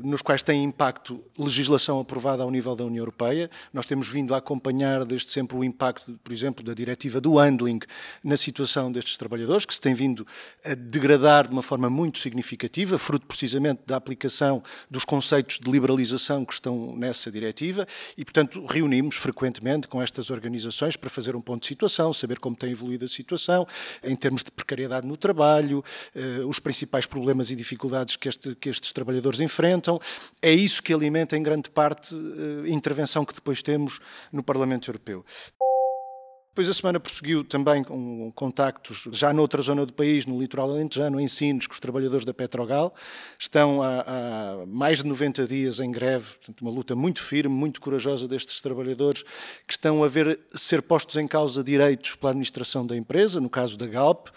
nos 0.04 0.22
quais 0.22 0.44
tem 0.44 0.64
impacto 0.64 1.24
legislação 1.38 2.00
aprovada 2.00 2.44
ao 2.44 2.52
nível 2.52 2.76
da 2.76 2.86
União 2.86 3.02
Europeia. 3.02 3.50
Nós 3.74 3.86
temos 3.86 4.08
vindo 4.08 4.34
a 4.34 4.38
acompanhar 4.38 5.06
desde 5.06 5.30
sempre 5.30 5.58
o 5.58 5.64
impacto, 5.64 6.20
por 6.24 6.34
exemplo, 6.34 6.64
da 6.64 6.74
diretiva 6.74 7.20
do 7.20 7.38
handling 7.38 7.80
na 8.24 8.38
situação 8.38 8.92
destes 8.92 9.18
trabalhadores, 9.18 9.66
que 9.66 9.74
se 9.74 9.82
tem 9.82 9.94
vindo 9.94 10.26
a 10.64 10.74
degradar 10.74 11.48
de 11.48 11.54
uma 11.54 11.64
forma 11.64 11.90
muito 11.90 12.20
significativa, 12.20 12.98
fruto 12.98 13.26
precisamente 13.26 13.82
da 13.86 13.96
aplicação 13.96 14.62
dos 14.90 15.06
conceitos 15.06 15.60
de 15.60 15.70
liberalização 15.70 16.46
que 16.46 16.54
estão 16.54 16.96
nessa 16.96 17.32
diretiva 17.32 17.88
e, 18.18 18.24
portanto, 18.24 18.66
reunimos 18.66 19.16
frequentemente 19.16 19.88
com 19.88 20.02
estas 20.02 20.30
organizações 20.30 20.96
para 20.96 21.10
fazer 21.10 21.36
um 21.36 21.42
ponto 21.42 21.62
de 21.62 21.68
situação, 21.68 22.14
saber 22.14 22.40
como 22.40 22.56
tem 22.56 22.72
evoluído 22.72 23.06
a 23.06 23.08
situação 23.08 23.66
em 24.04 24.16
termos 24.16 24.44
de 24.44 24.52
precariedade 24.52 25.08
no 25.08 25.18
trabalho, 25.18 25.84
eh, 26.16 26.44
os 26.46 26.60
principais 26.60 27.06
problemas 27.06 27.52
e 27.52 27.56
dificuldades 27.56 28.16
que, 28.16 28.30
este, 28.30 28.56
que 28.56 28.70
estes 28.70 28.94
trabalhadores 28.94 29.40
enfrentam 29.40 29.88
então, 29.89 29.99
é 30.39 30.52
isso 30.52 30.84
que 30.84 30.93
alimenta 30.93 31.36
em 31.36 31.41
grande 31.41 31.69
parte 31.69 32.13
eh, 32.15 32.69
a 32.69 32.69
intervenção 32.69 33.25
que 33.25 33.34
depois 33.34 33.63
temos 33.63 33.99
no 34.32 34.43
Parlamento 34.43 34.89
Europeu. 34.89 35.25
Depois 36.60 36.72
a 36.72 36.74
semana 36.74 37.00
prosseguiu 37.00 37.41
também 37.41 37.86
com 37.86 38.34
contactos 38.36 39.08
já 39.13 39.32
noutra 39.32 39.62
zona 39.62 39.86
do 39.86 39.93
país, 39.93 40.26
no 40.26 40.41
litoral 40.41 40.69
alentejano, 40.72 41.17
em 41.17 41.26
Sines, 41.26 41.65
com 41.65 41.74
os 41.74 41.80
trabalhadores 41.80 42.26
da 42.26 42.34
Petrogal. 42.34 42.93
Estão 43.39 43.82
há, 43.82 44.02
há, 44.02 44.65
mais 44.67 44.98
de 44.98 45.08
90 45.08 45.48
dias 45.48 45.80
em 45.80 45.89
greve, 45.89 46.26
portanto, 46.36 46.60
uma 46.60 46.69
luta 46.69 46.98
muito 46.98 47.24
firme, 47.24 47.56
muito 47.56 47.80
corajosa 47.80 48.28
destes 48.28 48.60
trabalhadores, 48.60 49.24
que 49.65 49.72
estão 49.72 50.04
a 50.04 50.10
ver 50.10 50.38
ser 50.54 50.82
postos 50.82 51.15
em 51.15 51.26
causa 51.26 51.63
direitos 51.63 52.15
pela 52.15 52.32
administração 52.32 52.86
da 52.86 52.98
empresa, 52.98 53.39
no 53.39 53.50
caso 53.50 53.78
da 53.78 53.88
Galp. 53.88 54.28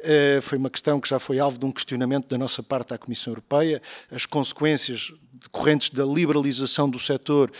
Eh, 0.00 0.38
foi 0.40 0.56
uma 0.56 0.70
questão 0.70 0.98
que 0.98 1.06
já 1.10 1.18
foi 1.18 1.38
alvo 1.38 1.58
de 1.58 1.66
um 1.66 1.70
questionamento 1.70 2.28
da 2.28 2.38
nossa 2.38 2.62
parte 2.62 2.94
à 2.94 2.98
Comissão 2.98 3.30
Europeia, 3.30 3.82
as 4.10 4.24
consequências 4.24 5.12
decorrentes 5.42 5.90
da 5.90 6.04
liberalização 6.04 6.88
do 6.88 6.98
setor 6.98 7.52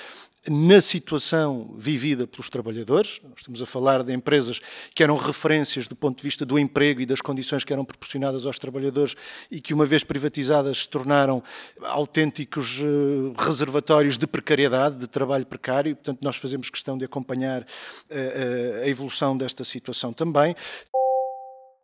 na 0.47 0.81
situação 0.81 1.75
vivida 1.77 2.27
pelos 2.27 2.49
trabalhadores. 2.49 3.21
Nós 3.23 3.39
estamos 3.39 3.63
a 3.63 3.67
falar 3.67 4.03
de 4.03 4.13
empresas 4.13 4.61
que 4.95 5.03
eram 5.03 5.17
referências 5.17 5.89
do 5.89 5.97
ponto 5.97 6.19
de 6.19 6.23
vista 6.23 6.45
do 6.45 6.59
emprego 6.59 7.01
e 7.01 7.07
das 7.07 7.21
condições 7.21 7.65
que 7.65 7.73
eram 7.73 7.85
proporcionadas 7.85 8.47
aos 8.47 8.59
trabalhadores 8.59 9.15
e 9.51 9.61
que, 9.61 9.75
uma 9.75 9.85
vez 9.85 10.05
privatizadas, 10.05 10.79
se 10.79 10.89
tornaram 10.89 11.43
autênticos 11.83 12.81
eh, 12.81 13.43
reservatórios 13.43 14.17
de 14.17 14.27
precariedade, 14.27 14.99
de 14.99 15.07
trabalho 15.07 15.47
precário. 15.47 15.97
Portanto, 15.97 16.19
nós 16.23 16.37
fazemos 16.37 16.71
questão 16.71 16.97
de 16.97 17.05
acompanhar 17.05 17.63
a, 17.63 17.67
eh, 18.11 18.83
a 18.85 18.89
evolução 18.89 19.37
desta 19.37 19.65
situação 19.65 20.13
também. 20.13 20.55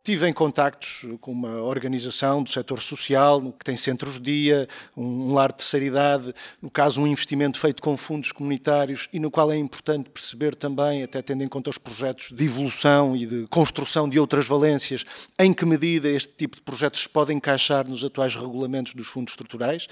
Tive 0.06 0.28
em 0.28 0.34
contactos 0.34 1.06
com 1.18 1.32
uma 1.32 1.62
organização 1.62 2.42
do 2.42 2.50
setor 2.50 2.82
social, 2.82 3.40
que 3.58 3.64
tem 3.64 3.74
centros-dia, 3.74 4.68
um 4.94 5.32
lar 5.32 5.50
de 5.50 5.56
terceira 5.56 5.86
idade, 5.86 6.34
no 6.60 6.68
caso 6.68 7.00
um 7.00 7.06
investimento 7.06 7.58
feito 7.58 7.82
com 7.82 7.96
fundos 7.96 8.30
comunitários 8.30 9.08
e 9.14 9.18
no 9.18 9.30
qual 9.30 9.50
é 9.50 9.56
importante 9.56 10.10
perceber 10.10 10.54
também, 10.54 11.02
até 11.02 11.22
tendo 11.22 11.42
em 11.42 11.48
conta 11.48 11.70
os 11.70 11.78
projetos 11.78 12.32
de 12.32 12.44
evolução 12.44 13.16
e 13.16 13.24
de 13.24 13.46
construção 13.46 14.06
de 14.06 14.20
outras 14.20 14.46
valências, 14.46 15.06
em 15.38 15.54
que 15.54 15.64
medida 15.64 16.06
este 16.06 16.34
tipo 16.34 16.56
de 16.56 16.62
projetos 16.62 17.00
se 17.00 17.08
pode 17.08 17.32
encaixar 17.32 17.88
nos 17.88 18.04
atuais 18.04 18.34
regulamentos 18.34 18.92
dos 18.92 19.06
fundos 19.06 19.32
estruturais. 19.32 19.88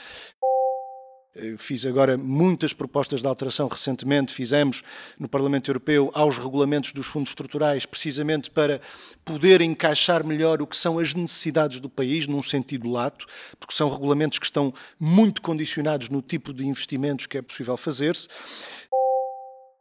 Eu 1.34 1.56
fiz 1.56 1.86
agora 1.86 2.18
muitas 2.18 2.74
propostas 2.74 3.22
de 3.22 3.26
alteração 3.26 3.66
recentemente, 3.66 4.34
fizemos 4.34 4.82
no 5.18 5.26
Parlamento 5.26 5.70
Europeu 5.70 6.10
aos 6.12 6.36
regulamentos 6.36 6.92
dos 6.92 7.06
fundos 7.06 7.30
estruturais, 7.30 7.86
precisamente 7.86 8.50
para 8.50 8.82
poder 9.24 9.62
encaixar 9.62 10.26
melhor 10.26 10.60
o 10.60 10.66
que 10.66 10.76
são 10.76 10.98
as 10.98 11.14
necessidades 11.14 11.80
do 11.80 11.88
país, 11.88 12.26
num 12.26 12.42
sentido 12.42 12.90
lato, 12.90 13.24
porque 13.58 13.74
são 13.74 13.88
regulamentos 13.88 14.38
que 14.38 14.44
estão 14.44 14.74
muito 15.00 15.40
condicionados 15.40 16.10
no 16.10 16.20
tipo 16.20 16.52
de 16.52 16.66
investimentos 16.66 17.24
que 17.24 17.38
é 17.38 17.42
possível 17.42 17.78
fazer-se. 17.78 18.28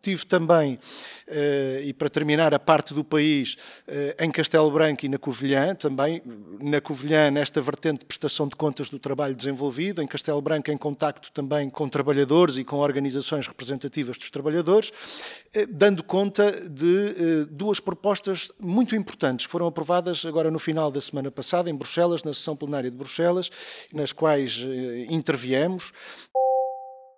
Tive 0.02 0.26
também, 0.26 0.80
uh, 1.28 1.82
e 1.84 1.94
para 1.94 2.10
terminar, 2.10 2.56
a 2.56 2.60
parte 2.60 2.92
do 2.92 3.04
país 3.04 3.56
uh, 3.88 4.24
em 4.24 4.32
Castelo 4.32 4.72
Branco 4.72 5.06
e 5.06 5.10
na 5.10 5.20
Covilhã, 5.20 5.76
também 5.76 6.24
na 6.60 6.82
Covilhã, 6.82 7.30
nesta 7.30 7.62
vertente 7.62 8.00
de 8.00 8.06
prestação 8.06 8.48
de 8.48 8.56
contas 8.56 8.90
do 8.90 8.98
trabalho 8.98 9.36
desenvolvido, 9.36 10.02
em 10.02 10.08
Castelo 10.08 10.42
Branco 10.42 10.72
em 10.72 10.78
contacto 10.78 11.32
também 11.32 11.70
com 11.70 11.88
trabalhadores 11.88 12.58
e 12.58 12.64
com 12.64 12.78
organizações 12.78 13.46
representativas 13.46 14.18
dos 14.18 14.32
trabalhadores, 14.32 14.90
uh, 14.90 15.68
dando 15.70 16.04
conta 16.04 16.52
de 16.68 17.46
duas 17.52 17.80
propostas 17.80 18.52
muito 18.60 18.96
importantes 18.96 19.46
que 19.46 19.52
foram 19.52 19.68
aprovadas 19.68 20.26
agora 20.26 20.50
no 20.50 20.58
final 20.58 20.90
da 20.90 21.00
semana 21.00 21.30
passada 21.30 21.70
em 21.70 21.76
Bruxelas, 21.76 22.24
na 22.24 22.34
sessão 22.34 22.56
plenária 22.56 22.90
de 22.90 22.98
Bruxelas, 22.98 23.52
nas 23.94 24.12
quais 24.12 24.66
interviemos. 25.10 25.94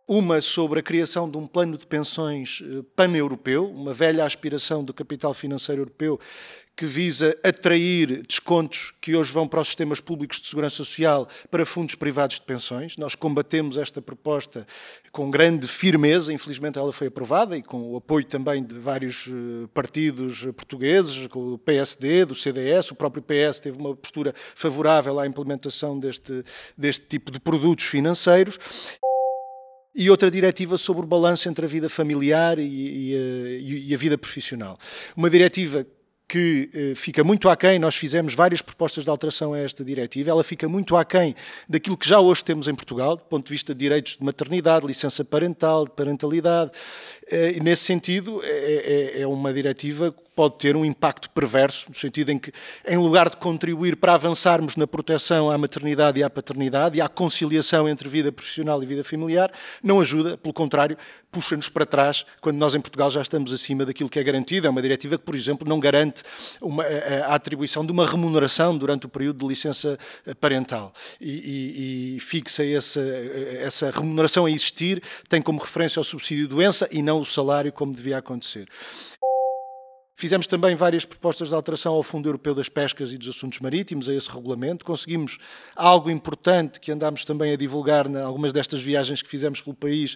Uma 0.05 0.41
sobre 0.41 0.81
a 0.81 0.83
criação 0.83 1.31
de 1.31 1.37
um 1.37 1.47
plano 1.47 1.77
de 1.77 1.87
pensões 1.87 2.61
eh, 2.61 2.83
pan-europeu, 2.93 3.65
uma 3.71 3.93
velha 3.93 4.25
aspiração 4.25 4.83
do 4.83 4.93
capital 4.93 5.33
financeiro 5.33 5.83
europeu 5.83 6.19
que 6.75 6.85
visa 6.85 7.37
atrair 7.41 8.21
descontos 8.27 8.93
que 8.99 9.15
hoje 9.15 9.31
vão 9.31 9.47
para 9.47 9.61
os 9.61 9.67
sistemas 9.67 10.01
públicos 10.01 10.41
de 10.41 10.47
segurança 10.47 10.75
social 10.77 11.27
para 11.49 11.65
fundos 11.65 11.95
privados 11.95 12.37
de 12.37 12.41
pensões. 12.41 12.97
Nós 12.97 13.15
combatemos 13.15 13.77
esta 13.77 14.01
proposta 14.01 14.67
com 15.11 15.31
grande 15.31 15.67
firmeza, 15.67 16.33
infelizmente 16.33 16.77
ela 16.77 16.91
foi 16.91 17.07
aprovada 17.07 17.55
e 17.55 17.61
com 17.61 17.93
o 17.93 17.95
apoio 17.95 18.25
também 18.25 18.61
de 18.61 18.77
vários 18.77 19.27
eh, 19.29 19.67
partidos 19.73 20.43
portugueses, 20.47 21.27
com 21.27 21.53
o 21.53 21.57
PSD, 21.57 22.25
do 22.25 22.35
CDS, 22.35 22.91
o 22.91 22.95
próprio 22.95 23.23
PS 23.23 23.59
teve 23.59 23.77
uma 23.77 23.95
postura 23.95 24.33
favorável 24.35 25.17
à 25.17 25.25
implementação 25.25 25.97
deste, 25.97 26.43
deste 26.77 27.05
tipo 27.05 27.31
de 27.31 27.39
produtos 27.39 27.85
financeiros 27.85 28.59
e 29.95 30.09
outra 30.09 30.29
diretiva 30.31 30.77
sobre 30.77 31.03
o 31.03 31.07
balanço 31.07 31.47
entre 31.47 31.65
a 31.65 31.67
vida 31.67 31.89
familiar 31.89 32.57
e, 32.59 32.63
e, 32.63 33.89
e 33.89 33.93
a 33.93 33.97
vida 33.97 34.17
profissional. 34.17 34.77
Uma 35.15 35.29
diretiva 35.29 35.85
que 36.27 36.69
eh, 36.73 36.93
fica 36.95 37.23
muito 37.23 37.47
aquém, 37.47 37.77
nós 37.77 37.95
fizemos 37.95 38.33
várias 38.33 38.59
propostas 38.59 39.03
de 39.03 39.09
alteração 39.11 39.53
a 39.53 39.59
esta 39.59 39.83
diretiva, 39.83 40.31
ela 40.31 40.43
fica 40.43 40.67
muito 40.67 40.95
aquém 40.95 41.35
daquilo 41.69 41.95
que 41.95 42.09
já 42.09 42.19
hoje 42.19 42.43
temos 42.43 42.67
em 42.67 42.73
Portugal, 42.73 43.15
do 43.15 43.23
ponto 43.23 43.45
de 43.45 43.51
vista 43.51 43.73
de 43.73 43.79
direitos 43.79 44.17
de 44.17 44.23
maternidade, 44.23 44.87
licença 44.87 45.23
parental, 45.23 45.85
de 45.85 45.91
parentalidade, 45.91 46.71
eh, 47.29 47.59
nesse 47.61 47.83
sentido 47.83 48.41
é, 48.43 48.47
é, 48.47 49.21
é 49.21 49.27
uma 49.27 49.53
diretiva 49.53 50.11
pode 50.35 50.57
ter 50.57 50.75
um 50.75 50.83
impacto 50.83 51.29
perverso, 51.29 51.85
no 51.89 51.95
sentido 51.95 52.31
em 52.31 52.39
que, 52.39 52.51
em 52.87 52.97
lugar 52.97 53.29
de 53.29 53.37
contribuir 53.37 53.95
para 53.95 54.15
avançarmos 54.15 54.75
na 54.75 54.87
proteção 54.87 55.49
à 55.49 55.57
maternidade 55.57 56.19
e 56.19 56.23
à 56.23 56.29
paternidade 56.29 56.97
e 56.97 57.01
à 57.01 57.07
conciliação 57.07 57.87
entre 57.87 58.09
vida 58.09 58.31
profissional 58.31 58.81
e 58.81 58.85
vida 58.85 59.03
familiar, 59.03 59.51
não 59.81 59.99
ajuda, 59.99 60.37
pelo 60.37 60.53
contrário, 60.53 60.97
puxa-nos 61.31 61.69
para 61.69 61.85
trás, 61.85 62.25
quando 62.41 62.57
nós 62.57 62.75
em 62.75 62.81
Portugal 62.81 63.09
já 63.09 63.21
estamos 63.21 63.51
acima 63.51 63.85
daquilo 63.85 64.09
que 64.09 64.19
é 64.19 64.23
garantido. 64.23 64.67
É 64.67 64.69
uma 64.69 64.81
diretiva 64.81 65.17
que, 65.17 65.23
por 65.23 65.35
exemplo, 65.35 65.67
não 65.67 65.79
garante 65.79 66.23
uma, 66.61 66.83
a, 66.83 67.35
atribuição 67.35 67.85
de 67.85 67.91
uma 67.91 68.05
remuneração 68.05 68.77
durante 68.77 69.05
o 69.05 69.09
período 69.09 69.39
de 69.39 69.47
licença 69.47 69.97
eh, 70.25 70.33
parental 70.33 70.93
e, 71.19 71.31
e, 71.31 72.15
e 72.17 72.19
fixa 72.19 72.65
essa, 72.65 73.01
essa 73.59 73.91
remuneração 73.91 74.45
a 74.45 74.51
existir, 74.51 75.01
tem 75.27 75.41
como 75.41 75.59
referência 75.59 75.99
o 75.99 76.03
subsídio 76.03 76.47
de 76.47 76.55
doença 76.55 76.87
e 76.91 77.01
não 77.01 77.19
o 77.19 77.25
salário, 77.25 77.71
como 77.71 77.93
devia 77.93 78.17
acontecer. 78.17 78.67
Fizemos 80.23 80.47
também 80.47 80.73
várias 80.73 81.03
propostas 81.03 81.49
de 81.49 81.53
alteração 81.53 81.95
ao 81.95 82.01
Fundo 82.01 82.29
Europeu 82.29 82.55
das 82.55 82.69
Pescas 82.69 83.11
e 83.11 83.17
dos 83.17 83.27
Assuntos 83.27 83.59
Marítimos, 83.59 84.07
a 84.07 84.13
esse 84.13 84.31
regulamento. 84.31 84.85
Conseguimos 84.85 85.37
algo 85.75 86.09
importante 86.09 86.79
que 86.79 86.93
andámos 86.93 87.25
também 87.25 87.51
a 87.51 87.57
divulgar 87.57 88.07
em 88.07 88.15
algumas 88.21 88.53
destas 88.53 88.81
viagens 88.81 89.21
que 89.21 89.27
fizemos 89.27 89.59
pelo 89.59 89.75
país, 89.75 90.15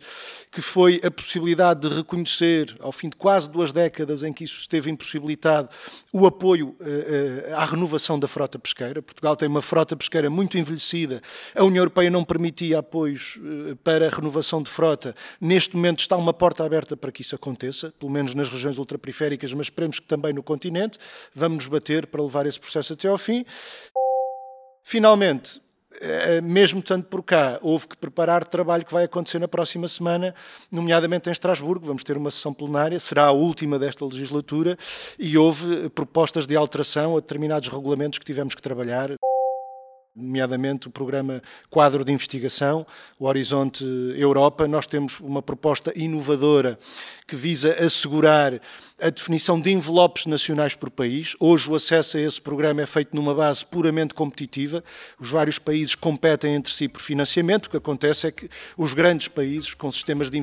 que 0.49 0.61
foi 0.61 1.01
a 1.03 1.11
possibilidade 1.11 1.81
de 1.81 1.93
reconhecer, 1.93 2.73
ao 2.79 2.93
fim 2.93 3.09
de 3.09 3.17
quase 3.17 3.51
duas 3.51 3.73
décadas 3.73 4.23
em 4.23 4.31
que 4.31 4.45
isso 4.45 4.57
esteve 4.61 4.89
impossibilitado, 4.89 5.67
o 6.13 6.25
apoio 6.25 6.69
uh, 6.79 7.55
à 7.57 7.65
renovação 7.65 8.17
da 8.17 8.29
frota 8.29 8.57
pesqueira. 8.57 9.01
Portugal 9.01 9.35
tem 9.35 9.49
uma 9.49 9.61
frota 9.61 9.93
pesqueira 9.93 10.29
muito 10.29 10.57
envelhecida. 10.57 11.21
A 11.53 11.65
União 11.65 11.81
Europeia 11.81 12.09
não 12.09 12.23
permitia 12.23 12.79
apoios 12.79 13.41
uh, 13.41 13.75
para 13.83 14.07
a 14.07 14.09
renovação 14.09 14.63
de 14.63 14.69
frota. 14.69 15.13
Neste 15.41 15.75
momento 15.75 15.99
está 15.99 16.15
uma 16.15 16.33
porta 16.33 16.63
aberta 16.63 16.95
para 16.95 17.11
que 17.11 17.23
isso 17.23 17.35
aconteça, 17.35 17.93
pelo 17.99 18.09
menos 18.09 18.33
nas 18.33 18.47
regiões 18.47 18.77
ultraperiféricas, 18.77 19.51
mas 19.51 19.65
esperemos 19.65 19.96
esperemos 19.97 19.99
que 19.99 20.07
também 20.07 20.33
no 20.33 20.43
continente, 20.43 20.97
vamos 21.33 21.65
nos 21.65 21.67
bater 21.67 22.07
para 22.07 22.21
levar 22.21 22.45
esse 22.45 22.59
processo 22.59 22.93
até 22.93 23.07
ao 23.07 23.17
fim. 23.17 23.45
Finalmente, 24.83 25.61
eh, 25.99 26.41
mesmo 26.41 26.81
tanto 26.81 27.07
por 27.07 27.23
cá, 27.23 27.59
houve 27.61 27.87
que 27.87 27.97
preparar 27.97 28.45
trabalho 28.45 28.85
que 28.85 28.93
vai 28.93 29.03
acontecer 29.05 29.39
na 29.39 29.47
próxima 29.47 29.87
semana, 29.87 30.33
nomeadamente 30.71 31.29
em 31.29 31.31
Estrasburgo. 31.31 31.85
Vamos 31.85 32.03
ter 32.03 32.15
uma 32.15 32.31
sessão 32.31 32.53
plenária, 32.53 32.99
será 32.99 33.25
a 33.25 33.31
última 33.31 33.79
desta 33.79 34.05
legislatura, 34.05 34.77
e 35.17 35.37
houve 35.37 35.89
propostas 35.89 36.45
de 36.45 36.55
alteração 36.55 37.17
a 37.17 37.19
determinados 37.19 37.67
regulamentos 37.69 38.19
que 38.19 38.25
tivemos 38.25 38.55
que 38.55 38.61
trabalhar 38.61 39.11
nomeadamente 40.17 40.87
o 40.87 40.91
programa 40.91 41.41
Quadro 41.69 42.03
de 42.03 42.11
Investigação, 42.11 42.85
o 43.19 43.25
Horizonte 43.25 43.85
Europa. 44.17 44.67
Nós 44.67 44.87
temos 44.87 45.19
uma 45.19 45.41
proposta 45.41 45.93
inovadora 45.95 46.79
que 47.27 47.35
visa 47.35 47.73
assegurar 47.83 48.59
a 48.99 49.11
definição 49.11 49.61
de 49.61 49.71
envelopes 49.71 50.25
nacionais 50.25 50.73
por 50.73 50.89
país. 50.89 51.35
Hoje 51.39 51.69
o 51.69 51.75
acesso 51.75 52.17
a 52.17 52.19
esse 52.19 52.41
programa 52.41 52.81
é 52.81 52.85
feito 52.87 53.15
numa 53.15 53.35
base 53.35 53.63
puramente 53.63 54.15
competitiva. 54.15 54.83
Os 55.19 55.29
vários 55.29 55.59
países 55.59 55.93
competem 55.93 56.55
entre 56.55 56.73
si 56.73 56.87
por 56.87 56.99
financiamento. 56.99 57.67
O 57.67 57.69
que 57.69 57.77
acontece 57.77 58.25
é 58.25 58.31
que 58.31 58.49
os 58.75 58.95
grandes 58.95 59.27
países, 59.27 59.75
com 59.75 59.91
sistemas 59.91 60.31
de 60.31 60.39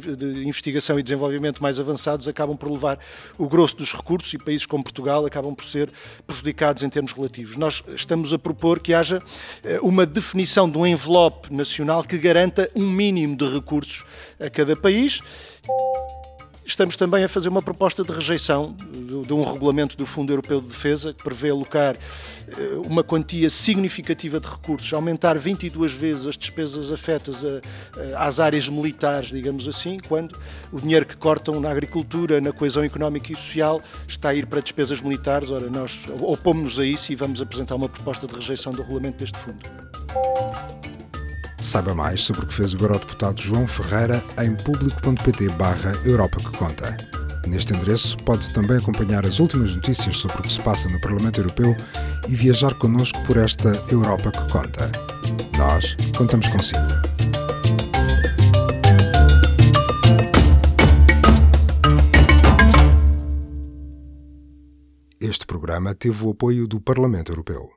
investigação 0.46 0.98
e 1.00 1.02
desenvolvimento 1.02 1.60
mais 1.60 1.80
avançados, 1.80 2.28
acabam 2.28 2.56
por 2.56 2.70
levar 2.70 3.00
o 3.36 3.48
grosso 3.48 3.76
dos 3.76 3.92
recursos 3.92 4.32
e 4.32 4.38
países 4.38 4.66
como 4.66 4.84
Portugal 4.84 5.26
acabam 5.26 5.52
por 5.52 5.64
ser 5.64 5.90
prejudicados 6.24 6.84
em 6.84 6.88
termos 6.88 7.12
relativos. 7.12 7.56
Nós 7.56 7.82
estamos 7.96 8.32
a 8.32 8.38
propor 8.38 8.78
que 8.78 8.94
haja 8.94 9.20
uma 9.82 10.04
definição 10.04 10.68
de 10.68 10.78
um 10.78 10.86
envelope 10.86 11.52
nacional 11.52 12.04
que 12.04 12.18
garanta 12.18 12.70
um 12.74 12.90
mínimo 12.90 13.36
de 13.36 13.46
recursos 13.52 14.04
a 14.38 14.50
cada 14.50 14.76
país. 14.76 15.20
Estamos 16.66 16.96
também 16.96 17.22
a 17.22 17.28
fazer 17.28 17.50
uma 17.50 17.60
proposta 17.60 18.02
de 18.02 18.10
rejeição 18.10 18.74
de 19.26 19.32
um 19.34 19.44
regulamento 19.44 19.96
do 19.96 20.06
Fundo 20.06 20.32
Europeu 20.32 20.60
de 20.60 20.68
Defesa 20.68 21.12
que 21.12 21.22
prevê 21.22 21.50
alocar 21.50 21.94
eh, 21.94 22.80
uma 22.84 23.04
quantia 23.04 23.50
significativa 23.50 24.40
de 24.40 24.48
recursos, 24.48 24.92
aumentar 24.92 25.38
22 25.38 25.92
vezes 25.92 26.26
as 26.26 26.36
despesas 26.36 26.90
afetas 26.90 27.44
a, 27.44 27.60
às 28.26 28.40
áreas 28.40 28.68
militares, 28.68 29.28
digamos 29.28 29.68
assim, 29.68 29.98
quando 30.08 30.38
o 30.72 30.80
dinheiro 30.80 31.04
que 31.04 31.16
cortam 31.16 31.60
na 31.60 31.70
agricultura, 31.70 32.40
na 32.40 32.52
coesão 32.52 32.82
económica 32.82 33.32
e 33.32 33.36
social, 33.36 33.82
está 34.08 34.30
a 34.30 34.34
ir 34.34 34.46
para 34.46 34.60
despesas 34.60 35.00
militares. 35.00 35.50
Ora, 35.50 35.68
nós 35.68 36.00
opomos-nos 36.20 36.80
a 36.80 36.84
isso 36.84 37.12
e 37.12 37.14
vamos 37.14 37.42
apresentar 37.42 37.74
uma 37.74 37.88
proposta 37.88 38.26
de 38.26 38.34
rejeição 38.34 38.72
do 38.72 38.80
regulamento 38.82 39.18
deste 39.18 39.38
fundo. 39.38 39.60
Saiba 41.64 41.94
mais 41.94 42.22
sobre 42.22 42.44
o 42.44 42.46
que 42.46 42.52
fez 42.52 42.74
o 42.74 42.76
Eurodeputado 42.76 43.40
João 43.40 43.66
Ferreira 43.66 44.22
em 44.38 44.54
público.pt 44.54 45.48
barra 45.54 45.92
Europa 46.04 46.36
que 46.36 46.58
Conta. 46.58 46.94
Neste 47.48 47.72
endereço 47.72 48.18
pode 48.18 48.52
também 48.52 48.76
acompanhar 48.76 49.24
as 49.26 49.40
últimas 49.40 49.74
notícias 49.74 50.18
sobre 50.18 50.40
o 50.40 50.42
que 50.42 50.52
se 50.52 50.60
passa 50.60 50.90
no 50.90 51.00
Parlamento 51.00 51.40
Europeu 51.40 51.74
e 52.28 52.34
viajar 52.34 52.74
connosco 52.74 53.18
por 53.24 53.38
esta 53.38 53.70
Europa 53.90 54.30
que 54.30 54.52
Conta. 54.52 54.92
Nós 55.56 55.96
contamos 56.18 56.48
consigo. 56.48 56.82
Este 65.18 65.46
programa 65.46 65.94
teve 65.94 66.26
o 66.26 66.30
apoio 66.30 66.68
do 66.68 66.78
Parlamento 66.78 67.32
Europeu. 67.32 67.74